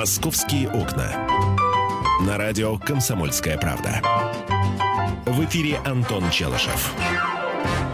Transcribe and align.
«Московские 0.00 0.66
окна». 0.70 1.12
На 2.26 2.38
радио 2.38 2.78
«Комсомольская 2.78 3.58
правда». 3.58 4.00
В 5.26 5.44
эфире 5.44 5.76
Антон 5.84 6.30
Челышев. 6.30 6.94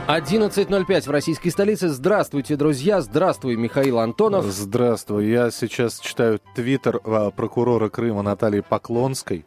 11.05 0.06 1.00
в 1.00 1.10
российской 1.10 1.50
столице. 1.50 1.88
Здравствуйте, 1.88 2.54
друзья. 2.54 3.00
Здравствуй, 3.00 3.56
Михаил 3.56 3.98
Антонов. 3.98 4.44
Здравствуй. 4.44 5.26
Я 5.26 5.50
сейчас 5.50 5.98
читаю 5.98 6.38
твиттер 6.54 7.00
а, 7.02 7.32
прокурора 7.32 7.88
Крыма 7.88 8.22
Натальи 8.22 8.60
Поклонской 8.60 9.44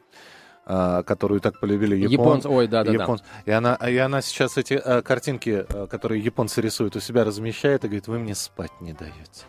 а, 0.65 1.03
которую 1.03 1.39
так 1.39 1.61
полюбили 1.61 1.95
япон... 1.95 2.11
японцы. 2.11 2.49
Ой, 2.49 2.67
да, 2.67 2.83
да, 2.83 2.91
япон... 2.91 3.19
да. 3.19 3.23
И 3.45 3.55
она, 3.55 3.75
и 3.75 3.95
она 3.95 4.21
сейчас 4.21 4.57
эти 4.57 4.73
а, 4.73 5.01
картинки, 5.01 5.65
которые 5.89 6.21
японцы 6.21 6.59
рисуют, 6.59 6.97
у 6.97 6.99
себя 6.99 7.23
размещает 7.23 7.85
и 7.85 7.87
говорит, 7.87 8.09
вы 8.09 8.19
мне 8.19 8.35
спать 8.35 8.81
не 8.81 8.91
даете. 8.91 9.45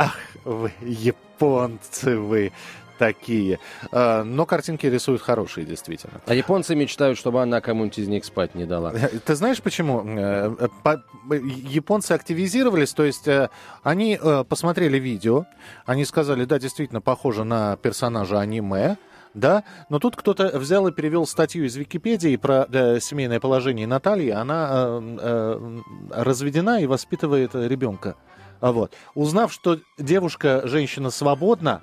Ах, 0.00 0.16
вы 0.44 0.72
японцы 0.80 2.16
вы 2.18 2.52
такие. 2.98 3.58
А, 3.92 4.24
но 4.24 4.46
картинки 4.46 4.86
рисуют 4.86 5.20
хорошие, 5.20 5.66
действительно. 5.66 6.20
А 6.26 6.32
японцы 6.34 6.74
мечтают, 6.74 7.18
чтобы 7.18 7.42
она 7.42 7.60
кому-нибудь 7.60 7.98
из 7.98 8.08
них 8.08 8.24
спать 8.24 8.54
не 8.54 8.64
дала. 8.64 8.92
Ты 8.92 9.34
знаешь, 9.34 9.60
почему? 9.60 10.02
Э, 10.06 10.54
э, 10.58 10.68
по- 10.82 11.02
Японцы 11.34 12.12
активизировались, 12.12 12.94
то 12.94 13.04
есть 13.04 13.28
э, 13.28 13.50
они 13.82 14.18
э, 14.20 14.44
посмотрели 14.48 14.98
видео, 14.98 15.44
они 15.84 16.06
сказали, 16.06 16.46
да, 16.46 16.58
действительно, 16.58 17.02
похоже 17.02 17.44
на 17.44 17.76
персонажа 17.76 18.40
аниме, 18.40 18.96
да, 19.34 19.64
но 19.88 19.98
тут 19.98 20.16
кто-то 20.16 20.58
взял 20.58 20.86
и 20.88 20.92
перевел 20.92 21.26
статью 21.26 21.64
из 21.64 21.76
Википедии 21.76 22.36
про 22.36 22.66
э, 22.70 23.00
семейное 23.00 23.40
положение 23.40 23.86
Натальи. 23.86 24.30
Она 24.30 24.68
э, 24.72 25.16
э, 25.20 25.78
разведена 26.10 26.80
и 26.80 26.86
воспитывает 26.86 27.54
э, 27.54 27.68
ребенка. 27.68 28.16
А 28.60 28.72
Вот. 28.72 28.92
Узнав, 29.14 29.52
что 29.52 29.78
девушка, 29.98 30.62
женщина 30.64 31.10
свободна, 31.10 31.82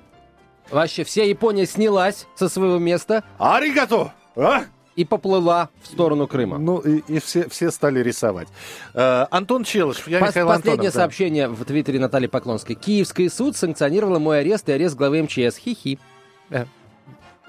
Вообще 0.69 1.05
вся 1.05 1.23
Япония 1.23 1.65
снялась 1.65 2.27
со 2.35 2.49
своего 2.49 2.77
места 2.77 3.23
аригато! 3.37 4.11
А? 4.35 4.63
и 4.97 5.05
поплыла 5.05 5.69
в 5.81 5.87
сторону 5.87 6.27
Крыма. 6.27 6.57
Ну, 6.57 6.79
и, 6.79 7.03
и 7.07 7.19
все, 7.19 7.47
все 7.47 7.69
стали 7.69 7.99
рисовать. 8.01 8.47
Э, 8.95 9.27
Антон 9.29 9.63
Челышев, 9.63 10.07
я 10.07 10.19
Пос- 10.19 10.27
Михаил 10.27 10.47
Последнее 10.47 10.73
Антонов, 10.73 10.93
да. 10.93 10.99
сообщение 10.99 11.47
в 11.47 11.63
твиттере 11.65 11.99
Натальи 11.99 12.25
Поклонской. 12.27 12.75
Киевский 12.75 13.29
суд 13.29 13.55
санкционировал 13.55 14.19
мой 14.19 14.39
арест 14.39 14.67
и 14.69 14.71
арест 14.71 14.95
главы 14.95 15.21
МЧС. 15.21 15.57
Хихи. 15.57 15.99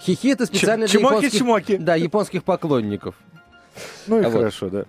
Хихи 0.00 0.28
это 0.28 0.46
специально 0.46 0.86
для 0.86 1.00
японских... 1.00 1.32
Чмоки-чмоки. 1.32 1.77
Да, 1.78 1.94
японских 1.96 2.44
поклонников. 2.44 3.14
Ну 4.06 4.20
и 4.20 4.24
А 4.24 4.28
вот. 4.28 4.38
хорошо, 4.38 4.68
да. 4.70 4.84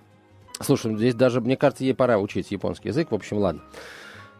Слушай, 0.60 0.96
здесь 0.96 1.14
даже, 1.14 1.40
мне 1.40 1.56
кажется, 1.56 1.84
ей 1.84 1.94
пора 1.94 2.18
учить 2.18 2.50
японский 2.50 2.88
язык. 2.88 3.10
В 3.10 3.14
общем, 3.14 3.38
ладно. 3.38 3.62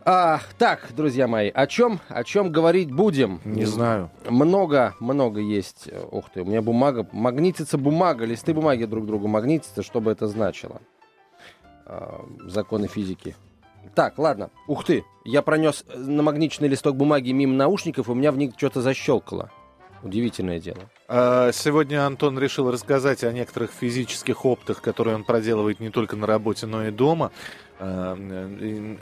А, 0.04 0.40
так, 0.58 0.88
друзья 0.96 1.26
мои, 1.28 1.50
о 1.50 1.66
чем, 1.66 2.00
о 2.08 2.24
чем 2.24 2.50
говорить 2.50 2.90
будем? 2.90 3.40
Не 3.44 3.64
знаю. 3.66 4.10
Много, 4.28 4.94
много 4.98 5.40
есть. 5.40 5.88
э, 5.88 6.02
Ух 6.10 6.30
ты, 6.32 6.40
у 6.42 6.46
меня 6.46 6.62
бумага, 6.62 7.06
магнитится 7.12 7.76
бумага, 7.76 8.24
листы 8.24 8.54
бумаги 8.54 8.84
друг 8.84 9.06
другу 9.06 9.28
магнитятся, 9.28 9.82
что 9.82 10.00
бы 10.00 10.10
это 10.10 10.26
значило. 10.26 10.80
А, 11.84 12.24
законы 12.46 12.86
физики. 12.88 13.36
Так, 13.94 14.18
ладно. 14.18 14.50
Ух 14.68 14.84
ты, 14.84 15.04
я 15.24 15.42
пронес 15.42 15.84
э, 15.88 15.98
намагниченный 15.98 16.68
листок 16.68 16.96
бумаги 16.96 17.32
мимо 17.32 17.54
наушников, 17.54 18.08
и 18.08 18.10
у 18.12 18.14
меня 18.14 18.32
в 18.32 18.38
них 18.38 18.52
что-то 18.56 18.80
защелкало. 18.80 19.50
Удивительное 20.02 20.58
дело. 20.60 20.78
А, 21.08 21.52
Сегодня 21.52 22.06
Антон 22.06 22.38
решил 22.38 22.70
рассказать 22.70 23.22
о 23.24 23.32
некоторых 23.32 23.70
физических 23.70 24.44
опытах, 24.46 24.80
которые 24.80 25.14
он 25.16 25.24
проделывает 25.24 25.80
не 25.80 25.90
только 25.90 26.16
на 26.16 26.26
работе, 26.26 26.66
но 26.66 26.86
и 26.86 26.90
дома. 26.90 27.32
А, 27.78 28.16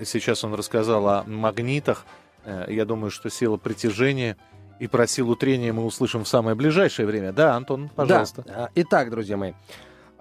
Сейчас 0.05 0.43
он 0.45 0.55
рассказал 0.55 1.09
о 1.09 1.25
магнитах. 1.25 2.05
Э, 2.45 2.67
Я 2.69 2.85
думаю, 2.85 3.11
что 3.11 3.31
сила 3.31 3.57
притяжения 3.57 4.37
и 4.81 4.87
про 4.87 5.07
силу 5.07 5.35
трения 5.37 5.73
мы 5.73 5.85
услышим 5.85 6.25
в 6.25 6.29
самое 6.29 6.55
ближайшее 6.57 7.07
время. 7.07 7.33
Да, 7.33 7.55
Антон, 7.57 7.91
пожалуйста. 7.95 8.43
Да. 8.47 8.55
А, 8.65 8.71
Итак, 8.75 9.11
друзья 9.11 9.37
мои, 9.37 9.53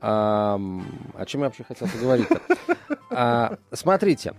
о 0.02 0.58
чем 1.26 1.42
я 1.42 1.48
вообще 1.48 1.64
хотел 1.64 1.87
поговорить-то? 1.87 2.39
А, 3.10 3.58
Смотрите, 3.71 4.33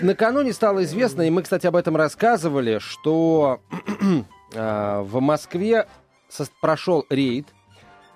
накануне 0.00 0.52
стало 0.54 0.84
известно, 0.84 1.22
и 1.22 1.30
мы, 1.30 1.42
кстати, 1.42 1.66
об 1.66 1.76
этом 1.76 1.96
рассказывали, 1.96 2.78
что 2.78 3.60
а, 3.70 4.24
в 4.54 5.20
Москве 5.20 5.86
прошел 6.60 7.04
рейд, 7.10 7.48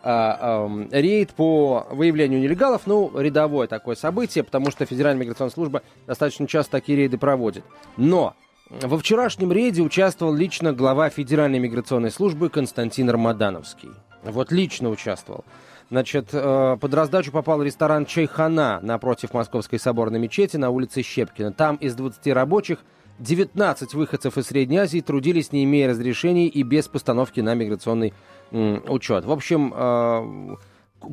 а, 0.03 0.71
рейд 0.93 1.33
по 1.33 1.87
выявлению 1.91 2.41
нелегалов, 2.41 2.83
ну, 2.87 3.11
рядовое 3.19 3.67
такое 3.67 3.97
событие, 3.97 4.45
потому 4.45 4.71
что 4.71 4.87
Федеральная 4.87 5.23
миграционная 5.23 5.53
служба 5.53 5.83
достаточно 6.07 6.47
часто 6.47 6.73
такие 6.73 6.97
рейды 6.97 7.19
проводит. 7.19 7.65
Но 7.97 8.35
во 8.71 8.99
вчерашнем 8.99 9.53
рейде 9.53 9.83
участвовал 9.83 10.35
лично 10.35 10.73
глава 10.73 11.11
Федеральной 11.11 11.59
миграционной 11.59 12.11
службы 12.11 12.51
Константин 12.51 13.11
Рамадановский. 13.11 13.91
Вот 14.23 14.53
лично 14.53 14.91
участвовал. 14.91 15.45
Значит, 15.89 16.31
э, 16.33 16.77
под 16.81 16.95
раздачу 16.95 17.31
попал 17.31 17.63
ресторан 17.63 18.07
«Чайхана» 18.07 18.81
напротив 18.83 19.35
Московской 19.35 19.79
соборной 19.79 20.19
мечети 20.19 20.57
на 20.57 20.71
улице 20.71 21.03
Щепкина. 21.03 21.53
Там 21.53 21.77
из 21.77 21.95
20 21.95 22.33
рабочих 22.33 22.81
19 23.19 23.95
выходцев 23.95 24.37
из 24.39 24.47
Средней 24.47 24.79
Азии 24.79 25.01
трудились, 25.01 25.53
не 25.53 25.65
имея 25.65 25.89
разрешений 25.89 26.47
и 26.49 26.63
без 26.63 26.89
постановки 26.89 27.41
на 27.41 27.55
миграционный 27.55 28.13
учет. 28.51 29.25
В 29.25 29.33
общем, 29.33 29.73
э, 29.77 30.57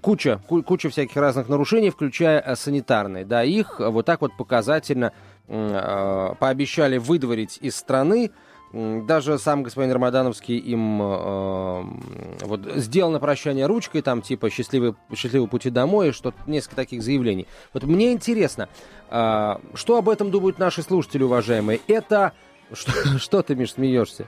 куча, 0.02 0.40
ку- 0.48 0.64
куча 0.64 0.90
всяких 0.90 1.16
разных 1.18 1.50
нарушений, 1.50 1.90
включая 1.90 2.40
э, 2.40 2.56
санитарные. 2.56 3.26
Да, 3.26 3.44
их 3.44 3.80
вот 3.80 4.06
так 4.06 4.22
вот 4.22 4.36
показательно 4.38 5.12
э, 5.48 6.34
пообещали 6.40 6.98
выдворить 6.98 7.58
из 7.62 7.76
страны. 7.76 8.32
Даже 8.74 9.38
сам 9.38 9.62
господин 9.62 9.92
Рамадановский 9.92 10.58
им 10.58 11.00
э, 11.00 11.06
м, 11.06 12.02
вот, 12.42 12.62
сделал 12.76 13.12
на 13.12 13.20
прощание 13.20 13.68
ручкой, 13.68 14.02
там 14.02 14.24
типа 14.24 14.50
«счастливый, 14.50 14.96
счастливого 15.16 15.46
пути 15.46 15.70
домой», 15.70 16.12
что 16.12 16.34
несколько 16.48 16.78
таких 16.78 17.04
заявлений. 17.04 17.48
Вот 17.72 17.84
мне 17.84 18.12
интересно, 18.12 18.70
а, 19.12 19.62
что 19.76 19.98
об 19.98 20.10
этом 20.10 20.32
думают 20.32 20.58
наши 20.58 20.82
слушатели, 20.82 21.22
уважаемые? 21.22 21.82
Это... 21.88 22.34
Что, 22.74 22.92
что 23.20 23.44
ты, 23.44 23.56
Миш, 23.56 23.74
смеешься? 23.74 24.28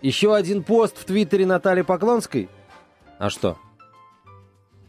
Еще 0.00 0.32
один 0.32 0.62
пост 0.62 0.96
в 0.96 1.04
Твиттере 1.04 1.44
Натальи 1.44 1.82
Поклонской? 1.82 2.48
А 3.18 3.30
что? 3.30 3.56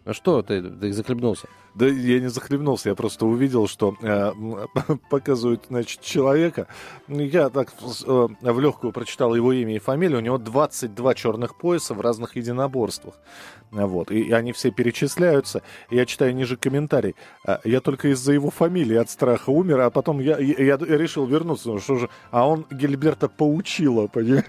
А 0.04 0.14
что 0.14 0.42
ты, 0.42 0.62
ты 0.62 0.92
захлебнулся? 0.94 1.48
Да 1.76 1.86
я 1.86 2.20
не 2.20 2.30
захлебнулся, 2.30 2.90
я 2.90 2.96
просто 2.96 3.26
увидел, 3.26 3.68
что 3.68 3.96
э, 4.02 4.32
показывают, 5.10 5.66
значит, 5.70 6.02
человека. 6.02 6.68
Я 7.08 7.50
так 7.50 7.72
э, 7.72 8.28
в 8.42 8.60
легкую 8.60 8.94
прочитал 8.94 9.36
его 9.36 9.54
имя 9.54 9.76
и 9.76 9.80
фамилию. 9.80 10.18
У 10.18 10.22
него 10.22 10.38
22 10.38 11.14
черных 11.14 11.58
пояса 11.58 11.94
в 11.94 12.02
разных 12.02 12.36
единоборствах. 12.36 13.14
Вот. 13.70 14.12
И, 14.12 14.22
и 14.22 14.32
они 14.32 14.52
все 14.54 14.72
перечисляются. 14.72 15.62
Я 15.90 16.06
читаю 16.06 16.36
ниже 16.36 16.58
комментарий. 16.58 17.16
А, 17.46 17.62
Я 17.64 17.80
только 17.80 18.10
из-за 18.10 18.34
его 18.34 18.50
фамилии 18.50 18.98
от 18.98 19.10
страха 19.10 19.52
умер, 19.52 19.82
а 19.82 19.90
потом 19.92 20.20
я, 20.20 20.40
я, 20.40 20.56
я 20.64 20.78
решил 20.78 21.26
вернуться. 21.26 21.70
Ну, 21.70 21.80
что 21.80 21.96
же? 21.96 22.10
А 22.32 22.48
он 22.48 22.66
Гильберта 22.72 23.30
поучила, 23.30 24.08
понимаешь? 24.08 24.46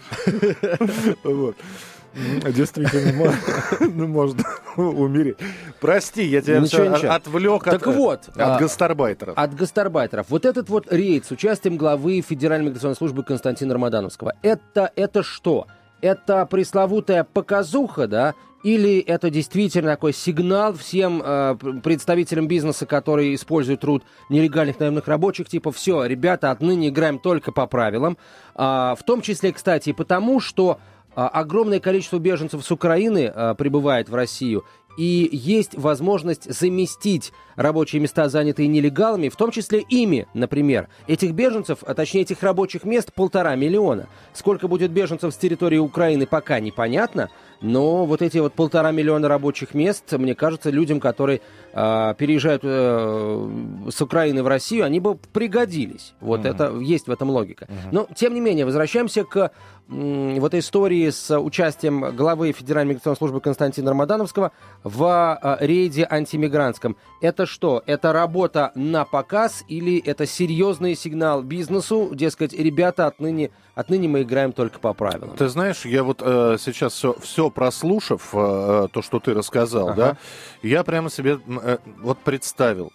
М, 2.14 2.52
Действительно, 2.52 3.32
ну, 3.80 4.06
можно 4.06 4.44
умереть. 4.76 5.36
Прости, 5.80 6.24
я 6.24 6.40
тебя 6.42 6.60
Ничего, 6.60 6.84
ничего. 6.86 7.12
отвлек 7.12 7.64
Так 7.64 7.86
от, 7.86 7.94
вот, 7.94 8.28
от 8.28 8.38
а, 8.38 8.58
гастарбайтеров. 8.58 9.36
От 9.36 9.54
гастарбайтеров. 9.54 10.26
Вот 10.28 10.44
этот 10.44 10.68
вот 10.68 10.92
рейд 10.92 11.24
с 11.26 11.30
участием 11.30 11.76
главы 11.76 12.20
Федеральной 12.20 12.66
миграционной 12.66 12.96
службы 12.96 13.22
Константина 13.22 13.74
Рамадановского. 13.74 14.34
Это, 14.42 14.90
это 14.96 15.22
что? 15.22 15.66
Это 16.00 16.46
пресловутая 16.46 17.24
показуха, 17.24 18.06
да? 18.06 18.34
Или 18.62 19.00
это 19.00 19.28
действительно 19.28 19.90
такой 19.90 20.12
сигнал 20.12 20.72
всем 20.74 21.20
э, 21.24 21.56
пр- 21.58 21.80
представителям 21.80 22.46
бизнеса, 22.46 22.86
которые 22.86 23.34
используют 23.34 23.80
труд 23.80 24.04
нелегальных 24.28 24.78
наемных 24.78 25.08
рабочих, 25.08 25.48
типа, 25.48 25.72
все, 25.72 26.04
ребята, 26.04 26.52
отныне 26.52 26.88
играем 26.90 27.18
только 27.18 27.50
по 27.50 27.66
правилам. 27.66 28.16
А, 28.54 28.94
в 28.94 29.02
том 29.02 29.20
числе, 29.20 29.52
кстати, 29.52 29.90
и 29.90 29.92
потому, 29.92 30.38
что 30.38 30.78
а, 30.78 30.91
огромное 31.14 31.80
количество 31.80 32.18
беженцев 32.18 32.64
с 32.64 32.70
Украины 32.70 33.30
а, 33.34 33.54
прибывает 33.54 34.08
в 34.08 34.14
Россию, 34.14 34.64
и 34.96 35.28
есть 35.32 35.74
возможность 35.74 36.52
заместить 36.52 37.32
рабочие 37.56 38.00
места, 38.00 38.28
занятые 38.28 38.68
нелегалами, 38.68 39.28
в 39.28 39.36
том 39.36 39.50
числе 39.50 39.80
ими, 39.80 40.26
например. 40.34 40.88
Этих 41.06 41.32
беженцев, 41.32 41.78
а 41.86 41.94
точнее 41.94 42.22
этих 42.22 42.42
рабочих 42.42 42.84
мест, 42.84 43.12
полтора 43.12 43.54
миллиона. 43.56 44.08
Сколько 44.32 44.68
будет 44.68 44.90
беженцев 44.90 45.32
с 45.32 45.36
территории 45.36 45.78
Украины, 45.78 46.26
пока 46.26 46.60
непонятно, 46.60 47.30
но 47.60 48.04
вот 48.04 48.22
эти 48.22 48.38
вот 48.38 48.54
полтора 48.54 48.90
миллиона 48.90 49.28
рабочих 49.28 49.74
мест, 49.74 50.12
мне 50.12 50.34
кажется, 50.34 50.70
людям, 50.70 51.00
которые 51.00 51.40
переезжают 51.72 52.62
э, 52.64 53.88
с 53.90 54.00
Украины 54.02 54.42
в 54.42 54.46
Россию, 54.46 54.84
они 54.84 55.00
бы 55.00 55.14
пригодились. 55.14 56.14
Вот 56.20 56.44
mm-hmm. 56.44 56.50
это 56.50 56.78
есть 56.78 57.06
в 57.06 57.10
этом 57.10 57.30
логика. 57.30 57.64
Mm-hmm. 57.64 57.88
Но, 57.92 58.06
тем 58.14 58.34
не 58.34 58.40
менее, 58.40 58.66
возвращаемся 58.66 59.24
к 59.24 59.52
в 59.92 60.44
этой 60.44 60.60
истории 60.60 61.10
с 61.10 61.38
участием 61.38 62.16
главы 62.16 62.52
Федеральной 62.52 62.90
миграционной 62.90 63.16
службы 63.16 63.40
Константина 63.40 63.90
Рамадановского 63.90 64.52
в 64.82 65.04
а, 65.04 65.58
рейде 65.60 66.06
антимигрантском. 66.08 66.96
Это 67.20 67.46
что? 67.46 67.82
Это 67.86 68.12
работа 68.12 68.72
на 68.74 69.04
показ 69.04 69.64
или 69.68 69.98
это 69.98 70.26
серьезный 70.26 70.94
сигнал 70.94 71.42
бизнесу? 71.42 72.10
Дескать, 72.14 72.52
ребята, 72.52 73.06
отныне, 73.06 73.50
отныне 73.74 74.08
мы 74.08 74.22
играем 74.22 74.52
только 74.52 74.78
по 74.78 74.94
правилам. 74.94 75.36
Ты 75.36 75.48
знаешь, 75.48 75.84
я 75.84 76.04
вот 76.04 76.22
э, 76.24 76.56
сейчас 76.58 76.94
все, 76.94 77.14
все 77.20 77.50
прослушав, 77.50 78.30
э, 78.32 78.88
то, 78.90 79.02
что 79.02 79.20
ты 79.20 79.34
рассказал, 79.34 79.90
ага. 79.90 79.96
да, 79.96 80.16
я 80.62 80.84
прямо 80.84 81.10
себе 81.10 81.38
э, 81.62 81.78
вот 81.98 82.18
представил, 82.18 82.92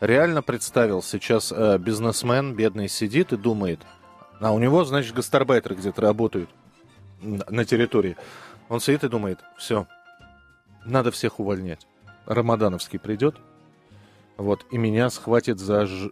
реально 0.00 0.42
представил, 0.42 1.02
сейчас 1.02 1.52
э, 1.52 1.78
бизнесмен 1.78 2.54
бедный 2.54 2.88
сидит 2.88 3.32
и 3.32 3.36
думает, 3.36 3.80
а 4.40 4.52
у 4.52 4.58
него, 4.58 4.84
значит, 4.84 5.14
гастарбайтеры 5.14 5.74
где-то 5.74 6.00
работают 6.00 6.50
на 7.20 7.64
территории. 7.64 8.16
Он 8.68 8.80
сидит 8.80 9.04
и 9.04 9.08
думает, 9.08 9.40
все, 9.58 9.86
надо 10.84 11.10
всех 11.10 11.40
увольнять. 11.40 11.86
Рамадановский 12.26 12.98
придет, 12.98 13.36
вот, 14.40 14.64
и 14.70 14.78
меня 14.78 15.10
схватит 15.10 15.58
за 15.58 15.86
ж- 15.86 16.10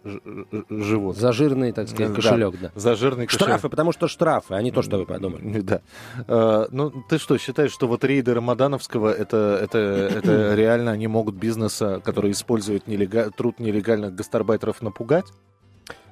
живот. 0.69 1.17
За 1.17 1.33
жирный, 1.33 1.73
так 1.73 1.89
сказать, 1.89 2.15
кошелек, 2.15 2.61
да. 2.61 2.71
да. 2.75 2.81
За 2.81 2.95
жирный 2.95 3.27
кошелек. 3.27 3.47
Штрафы, 3.49 3.69
потому 3.69 3.93
что 3.93 4.07
штрафы, 4.07 4.55
а 4.55 4.63
не 4.63 4.71
то, 4.71 4.83
что 4.83 4.99
вы 4.99 5.07
подумали. 5.07 5.61
Да. 5.61 5.81
А, 6.27 6.69
ну, 6.71 6.93
ты 7.09 7.19
что, 7.19 7.39
считаешь, 7.39 7.73
что 7.73 7.89
вот 7.89 8.05
рейды 8.05 8.35
Рамадановского, 8.35 9.13
это, 9.13 9.59
это, 9.63 9.79
это 9.79 10.55
реально 10.57 10.93
они 10.93 11.07
могут 11.07 11.37
бизнеса, 11.37 12.01
который 12.05 12.33
использует 12.33 12.87
нелега... 12.87 13.31
труд 13.31 13.59
нелегальных 13.59 14.15
гастарбайтеров, 14.15 14.83
напугать? 14.83 15.27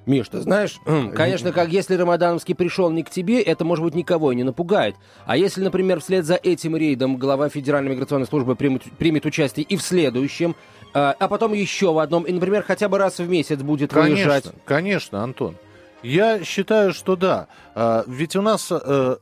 Миш, 0.07 0.29
ты 0.29 0.41
знаешь, 0.41 0.79
конечно, 1.15 1.53
как 1.53 1.69
если 1.69 1.97
Рамадановский 1.97 2.55
пришел 2.55 2.91
не 2.91 3.03
к 3.03 3.11
тебе, 3.11 3.43
это, 3.43 3.65
может 3.65 3.85
быть, 3.85 3.95
никого 3.95 4.33
и 4.33 4.37
не 4.37 4.45
напугает. 4.45 4.95
А 5.27 5.37
если, 5.37 5.63
например, 5.63 6.01
вслед 6.01 6.25
за 6.25 6.37
этим 6.37 6.77
рейдом 6.77 7.17
глава 7.17 7.49
Федеральной 7.49 7.91
миграционной 7.91 8.27
службы 8.27 8.55
примет, 8.55 8.85
примет 8.99 9.27
участие 9.27 9.65
и 9.65 9.77
в 9.77 9.83
следующем, 9.83 10.55
а, 10.99 11.15
а 11.19 11.29
потом 11.29 11.53
еще 11.53 11.93
в 11.93 11.99
одном, 11.99 12.23
и, 12.23 12.33
например, 12.33 12.63
хотя 12.63 12.89
бы 12.89 12.97
раз 12.97 13.19
в 13.19 13.29
месяц 13.29 13.61
будет 13.61 13.93
конечно, 13.93 14.15
выезжать. 14.15 14.47
Конечно, 14.65 15.23
Антон. 15.23 15.57
Я 16.03 16.43
считаю, 16.43 16.95
что 16.95 17.17
да. 17.17 17.49
А, 17.75 18.03
ведь 18.07 18.35
у 18.35 18.41
нас 18.41 18.73
э, 18.73 19.17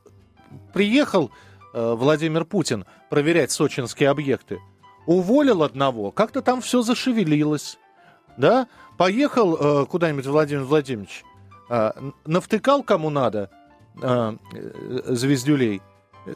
приехал 0.72 1.32
э, 1.72 1.94
Владимир 1.94 2.44
Путин 2.44 2.84
проверять 3.10 3.50
сочинские 3.50 4.10
объекты. 4.10 4.60
Уволил 5.06 5.64
одного, 5.64 6.12
как-то 6.12 6.42
там 6.42 6.60
все 6.60 6.80
зашевелилось. 6.82 7.76
Да? 8.36 8.68
Поехал 8.96 9.56
э, 9.56 9.86
куда-нибудь 9.86 10.26
Владимир 10.26 10.62
Владимирович, 10.62 11.24
э, 11.70 11.90
навтыкал 12.24 12.84
кому 12.84 13.10
надо 13.10 13.50
э, 14.00 14.36
звездюлей. 15.06 15.82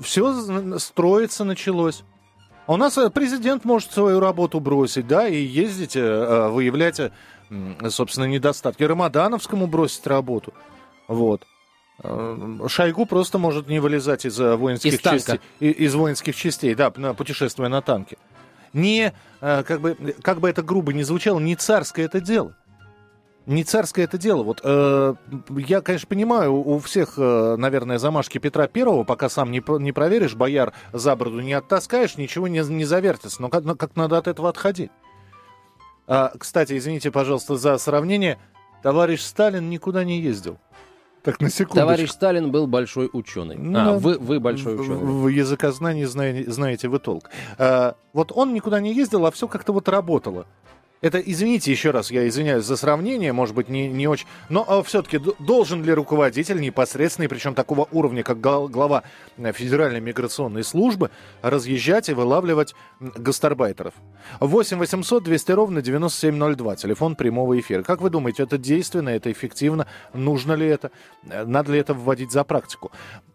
Все 0.00 0.78
строиться 0.78 1.44
началось. 1.44 2.02
У 2.68 2.76
нас 2.76 2.98
э, 2.98 3.08
президент 3.08 3.64
может 3.64 3.90
свою 3.92 4.20
работу 4.20 4.60
бросить, 4.60 5.06
да, 5.06 5.26
и 5.26 5.42
ездить, 5.42 5.96
э, 5.96 6.00
э 6.00 6.48
выявлять, 6.50 7.00
собственно, 7.88 8.26
недостатки. 8.26 8.82
Рамадановскому 8.82 9.66
бросить 9.66 10.06
работу. 10.06 10.52
Вот. 11.08 11.46
Шойгу 12.68 13.06
просто 13.06 13.38
может 13.38 13.68
не 13.68 13.80
вылезать 13.80 14.24
из 14.24 14.38
воинских 14.38 14.92
из 14.92 15.00
частей, 15.00 15.40
из 15.58 15.94
воинских 15.96 16.36
частей, 16.36 16.74
да, 16.76 16.90
путешествуя 16.90 17.68
на 17.68 17.82
танке 17.82 18.18
не, 18.72 19.12
как 19.40 19.80
бы, 19.80 19.96
как 20.22 20.38
бы 20.38 20.48
это 20.48 20.62
грубо 20.62 20.92
не 20.92 21.02
звучало, 21.02 21.40
не 21.40 21.56
царское 21.56 22.04
это 22.04 22.20
дело. 22.20 22.54
Не 23.48 23.64
царское 23.64 24.04
это 24.04 24.18
дело. 24.18 24.42
Вот 24.42 24.60
э, 24.62 25.14
я, 25.56 25.80
конечно, 25.80 26.06
понимаю, 26.06 26.52
у 26.54 26.78
всех, 26.80 27.14
э, 27.16 27.56
наверное, 27.56 27.96
замашки 27.96 28.36
Петра 28.36 28.66
Первого, 28.68 29.04
пока 29.04 29.30
сам 29.30 29.50
не, 29.50 29.62
не 29.80 29.90
проверишь, 29.90 30.34
бояр 30.34 30.74
за 30.92 31.16
бороду 31.16 31.40
не 31.40 31.54
оттаскаешь, 31.54 32.18
ничего 32.18 32.46
не, 32.46 32.60
не 32.60 32.84
завертится. 32.84 33.40
Но 33.40 33.48
как, 33.48 33.64
как 33.78 33.96
надо 33.96 34.18
от 34.18 34.28
этого 34.28 34.50
отходить? 34.50 34.90
А, 36.06 36.30
кстати, 36.38 36.76
извините, 36.76 37.10
пожалуйста, 37.10 37.56
за 37.56 37.78
сравнение. 37.78 38.38
Товарищ 38.82 39.22
Сталин 39.22 39.70
никуда 39.70 40.04
не 40.04 40.20
ездил. 40.20 40.58
Так, 41.22 41.40
на 41.40 41.48
секунду. 41.48 41.80
Товарищ 41.80 42.10
Сталин 42.10 42.50
был 42.50 42.66
большой 42.66 43.08
ученый. 43.10 43.56
Ну, 43.56 43.78
а, 43.78 43.98
вы, 43.98 44.18
вы 44.18 44.40
большой 44.40 44.74
ученый. 44.74 44.98
В, 44.98 45.22
в 45.22 45.28
языкознании 45.28 46.04
знаете, 46.04 46.50
знаете 46.50 46.88
вы 46.88 46.98
толк. 46.98 47.30
А, 47.56 47.96
вот 48.12 48.30
он 48.30 48.52
никуда 48.52 48.78
не 48.80 48.92
ездил, 48.92 49.24
а 49.24 49.30
все 49.30 49.48
как-то 49.48 49.72
вот 49.72 49.88
работало. 49.88 50.46
Это, 51.00 51.18
извините 51.18 51.70
еще 51.70 51.92
раз, 51.92 52.10
я 52.10 52.26
извиняюсь 52.26 52.64
за 52.64 52.76
сравнение, 52.76 53.32
может 53.32 53.54
быть, 53.54 53.68
не, 53.68 53.88
не 53.88 54.08
очень... 54.08 54.26
Но 54.48 54.64
а, 54.66 54.82
все-таки 54.82 55.20
должен 55.38 55.84
ли 55.84 55.92
руководитель 55.92 56.60
непосредственный, 56.60 57.28
причем 57.28 57.54
такого 57.54 57.86
уровня, 57.92 58.24
как 58.24 58.40
глава 58.40 59.04
э, 59.36 59.52
Федеральной 59.52 60.00
миграционной 60.00 60.64
службы, 60.64 61.10
разъезжать 61.40 62.08
и 62.08 62.14
вылавливать 62.14 62.74
гастарбайтеров? 62.98 63.94
8 64.40 64.78
800 64.78 65.22
200 65.22 65.52
ровно 65.52 65.82
9702, 65.82 66.76
телефон 66.76 67.14
прямого 67.14 67.58
эфира. 67.58 67.84
Как 67.84 68.00
вы 68.00 68.10
думаете, 68.10 68.42
это 68.42 68.58
действенно, 68.58 69.10
это 69.10 69.30
эффективно? 69.30 69.86
Нужно 70.14 70.54
ли 70.54 70.66
это? 70.66 70.90
Э, 71.28 71.44
надо 71.44 71.72
ли 71.72 71.78
это 71.78 71.94
вводить 71.94 72.32
за 72.32 72.42
практику? 72.42 72.90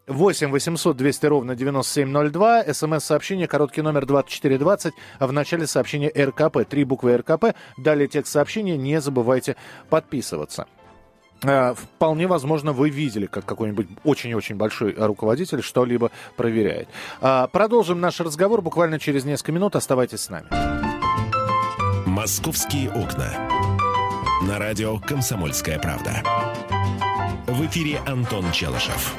8 0.08 0.52
800 0.52 0.98
200 0.98 1.26
ровно 1.28 1.56
9702. 1.56 2.74
СМС-сообщение, 2.74 3.48
короткий 3.48 3.82
номер 3.82 4.06
2420. 4.06 4.94
В 5.20 5.32
начале 5.32 5.68
сообщения 5.68 6.10
РКП. 6.10 6.66
Три 6.68 6.84
буквы 6.84 7.18
РКП. 7.18 7.56
Далее 7.78 8.08
текст 8.08 8.34
сообщения. 8.34 8.78
Не 8.78 9.00
забывайте 9.00 9.56
подписываться. 9.90 10.68
А, 11.46 11.74
вполне 11.74 12.28
возможно, 12.28 12.74
вы 12.74 12.90
видели, 12.90 13.26
как 13.26 13.46
какой-нибудь 13.46 13.88
очень-очень 14.04 14.56
большой 14.56 14.94
руководитель 14.98 15.62
что-либо 15.62 16.12
проверяет. 16.36 16.88
А, 17.22 17.48
продолжим 17.48 18.00
наш 18.00 18.20
разговор 18.20 18.62
буквально 18.62 19.00
через 19.00 19.26
несколько 19.26 19.52
минут. 19.52 19.76
Оставайтесь 19.76 20.22
с 20.22 20.30
нами. 20.30 20.48
«Московские 22.06 22.92
окна». 22.92 23.32
На 24.44 24.60
радио 24.60 25.00
«Комсомольская 25.00 25.80
правда». 25.80 26.22
В 27.48 27.66
эфире 27.66 28.00
Антон 28.06 28.52
Челышев. 28.52 29.16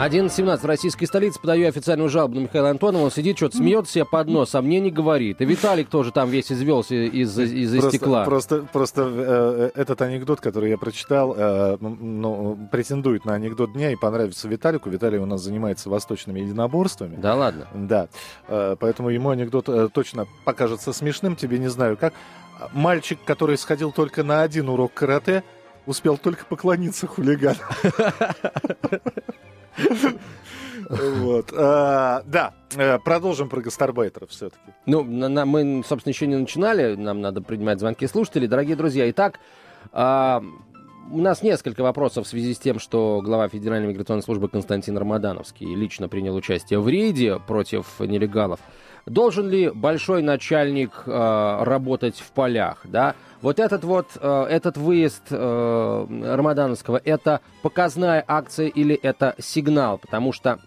11.17 0.00 0.56
в 0.60 0.64
российской 0.64 1.04
столице. 1.04 1.38
Подаю 1.38 1.68
официальную 1.68 2.08
жалобу 2.08 2.36
на 2.36 2.40
Михаила 2.40 2.70
Антонова. 2.70 3.04
Он 3.04 3.10
сидит, 3.10 3.36
что-то 3.36 3.58
смеется 3.58 3.92
себе 3.92 4.06
под 4.06 4.28
нос, 4.28 4.54
а 4.54 4.62
мне 4.62 4.80
не 4.80 4.90
говорит. 4.90 5.42
И 5.42 5.44
Виталик 5.44 5.90
тоже 5.90 6.10
там 6.10 6.30
весь 6.30 6.50
извелся 6.50 6.94
из, 6.94 7.38
из, 7.38 7.74
из 7.74 7.88
стекла. 7.88 8.24
Просто, 8.24 8.62
просто 8.72 9.02
э, 9.02 9.70
этот 9.74 10.00
анекдот, 10.00 10.40
который 10.40 10.70
я 10.70 10.78
прочитал, 10.78 11.34
э, 11.36 11.76
ну, 11.80 12.58
претендует 12.72 13.26
на 13.26 13.34
анекдот 13.34 13.74
дня 13.74 13.92
и 13.92 13.96
понравится 13.96 14.48
Виталику. 14.48 14.88
Виталий 14.88 15.18
у 15.18 15.26
нас 15.26 15.42
занимается 15.42 15.90
восточными 15.90 16.40
единоборствами. 16.40 17.16
Да 17.16 17.34
ладно? 17.34 17.68
Да. 17.74 18.08
Э, 18.48 18.76
поэтому 18.80 19.10
ему 19.10 19.28
анекдот 19.28 19.68
э, 19.68 19.90
точно 19.92 20.26
покажется 20.46 20.94
смешным. 20.94 21.36
Тебе 21.36 21.58
не 21.58 21.68
знаю 21.68 21.98
как. 21.98 22.14
Мальчик, 22.72 23.18
который 23.26 23.58
сходил 23.58 23.92
только 23.92 24.22
на 24.22 24.40
один 24.40 24.70
урок 24.70 24.94
карате, 24.94 25.44
успел 25.84 26.16
только 26.16 26.46
поклониться 26.46 27.06
хулигану. 27.06 27.58
Вот. 30.88 31.52
А, 31.56 32.22
да, 32.26 32.54
э, 32.74 32.98
продолжим 32.98 33.48
про 33.48 33.60
гастарбайтеров 33.60 34.30
все-таки. 34.30 34.72
Ну, 34.86 35.04
мы, 35.04 35.84
собственно, 35.86 36.10
еще 36.10 36.26
не 36.26 36.36
начинали. 36.36 36.96
Нам 36.96 37.20
надо 37.20 37.42
принимать 37.42 37.78
звонки 37.78 38.06
слушателей. 38.06 38.48
Дорогие 38.48 38.74
друзья, 38.74 39.08
итак, 39.08 39.38
а, 39.92 40.42
у 41.10 41.18
нас 41.18 41.42
несколько 41.42 41.82
вопросов 41.82 42.26
в 42.26 42.28
связи 42.28 42.54
с 42.54 42.58
тем, 42.58 42.78
что 42.78 43.20
глава 43.22 43.48
Федеральной 43.48 43.88
миграционной 43.88 44.22
службы 44.22 44.48
Константин 44.48 44.96
Рамадановский 44.96 45.74
лично 45.74 46.08
принял 46.08 46.34
участие 46.34 46.80
в 46.80 46.88
рейде 46.88 47.38
против 47.38 48.00
нелегалов. 48.00 48.60
Должен 49.06 49.48
ли 49.48 49.70
большой 49.70 50.22
начальник 50.22 51.02
э, 51.06 51.64
работать 51.64 52.18
в 52.20 52.32
полях, 52.32 52.80
да? 52.84 53.14
Вот 53.42 53.58
этот 53.58 53.84
вот, 53.84 54.08
э, 54.20 54.46
этот 54.50 54.76
выезд 54.76 55.22
э, 55.30 56.06
Рамадановского, 56.36 57.00
это 57.02 57.40
показная 57.62 58.22
акция 58.26 58.68
или 58.68 58.94
это 58.94 59.34
сигнал? 59.38 59.98
Потому 59.98 60.32
что 60.32 60.60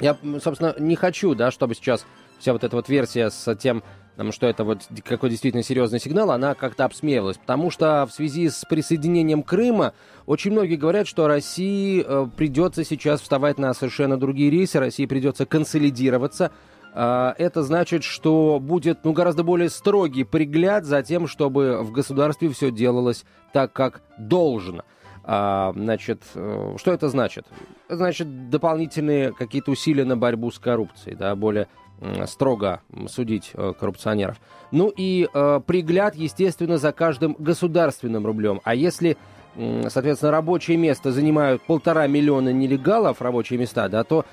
я, 0.00 0.16
собственно, 0.42 0.74
не 0.78 0.96
хочу, 0.96 1.34
да, 1.34 1.50
чтобы 1.50 1.74
сейчас 1.74 2.04
вся 2.38 2.52
вот 2.52 2.64
эта 2.64 2.76
вот 2.76 2.88
версия 2.88 3.30
с 3.30 3.54
тем, 3.56 3.82
что 4.30 4.46
это 4.46 4.64
вот 4.64 4.82
какой 5.04 5.30
действительно 5.30 5.62
серьезный 5.62 6.00
сигнал, 6.00 6.30
она 6.30 6.54
как-то 6.54 6.84
обсмеивалась. 6.84 7.38
Потому 7.38 7.70
что 7.70 8.06
в 8.06 8.12
связи 8.12 8.50
с 8.50 8.64
присоединением 8.68 9.42
Крыма 9.42 9.94
очень 10.26 10.52
многие 10.52 10.76
говорят, 10.76 11.06
что 11.06 11.28
России 11.28 12.04
э, 12.06 12.26
придется 12.36 12.84
сейчас 12.84 13.20
вставать 13.20 13.58
на 13.58 13.72
совершенно 13.74 14.18
другие 14.18 14.50
рейсы, 14.50 14.78
России 14.78 15.06
придется 15.06 15.46
консолидироваться, 15.46 16.50
это 16.94 17.62
значит, 17.62 18.04
что 18.04 18.58
будет 18.60 19.04
ну, 19.04 19.12
гораздо 19.12 19.42
более 19.42 19.70
строгий 19.70 20.24
пригляд 20.24 20.84
за 20.84 21.02
тем, 21.02 21.26
чтобы 21.26 21.82
в 21.82 21.90
государстве 21.90 22.50
все 22.50 22.70
делалось 22.70 23.24
так, 23.52 23.72
как 23.72 24.02
должно. 24.18 24.84
А, 25.24 25.72
значит, 25.74 26.22
э, 26.34 26.74
что 26.78 26.92
это 26.92 27.08
значит? 27.08 27.46
Значит 27.88 28.50
дополнительные 28.50 29.32
какие-то 29.32 29.70
усилия 29.70 30.04
на 30.04 30.16
борьбу 30.16 30.50
с 30.50 30.58
коррупцией, 30.58 31.16
да, 31.16 31.34
более 31.36 31.68
строго 32.26 32.80
судить 33.06 33.52
э, 33.54 33.74
коррупционеров. 33.78 34.40
Ну 34.72 34.92
и 34.94 35.28
э, 35.32 35.60
пригляд, 35.64 36.16
естественно, 36.16 36.76
за 36.76 36.90
каждым 36.92 37.36
государственным 37.38 38.26
рублем. 38.26 38.60
А 38.64 38.74
если, 38.74 39.16
соответственно, 39.54 40.32
рабочее 40.32 40.76
место 40.76 41.12
занимают 41.12 41.62
полтора 41.62 42.08
миллиона 42.08 42.52
нелегалов, 42.52 43.22
рабочие 43.22 43.58
места, 43.60 43.88
да, 43.88 44.02
то 44.02 44.24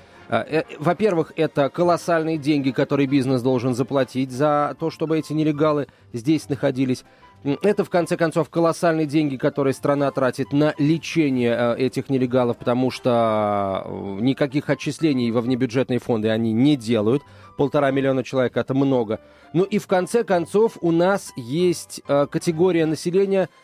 во-первых, 0.78 1.32
это 1.34 1.68
колоссальные 1.68 2.38
деньги, 2.38 2.70
которые 2.70 3.08
бизнес 3.08 3.42
должен 3.42 3.74
заплатить 3.74 4.30
за 4.30 4.76
то, 4.78 4.90
чтобы 4.90 5.18
эти 5.18 5.32
нелегалы 5.32 5.88
здесь 6.12 6.48
находились. 6.48 7.04
Это, 7.42 7.84
в 7.84 7.90
конце 7.90 8.18
концов, 8.18 8.50
колоссальные 8.50 9.06
деньги, 9.06 9.36
которые 9.36 9.72
страна 9.72 10.10
тратит 10.10 10.52
на 10.52 10.74
лечение 10.76 11.56
э, 11.58 11.76
этих 11.78 12.10
нелегалов, 12.10 12.58
потому 12.58 12.90
что 12.90 13.82
э, 13.86 14.18
никаких 14.20 14.68
отчислений 14.68 15.30
во 15.30 15.40
внебюджетные 15.40 16.00
фонды 16.00 16.28
они 16.28 16.52
не 16.52 16.76
делают. 16.76 17.22
Полтора 17.56 17.92
миллиона 17.92 18.24
человек– 18.24 18.54
это 18.58 18.74
много. 18.74 19.20
Ну 19.54 19.64
и, 19.64 19.78
в 19.78 19.86
конце 19.86 20.22
концов, 20.22 20.76
у 20.82 20.92
нас 20.92 21.32
есть 21.34 22.02
э, 22.06 22.26
категория 22.30 22.84
населения– 22.84 23.48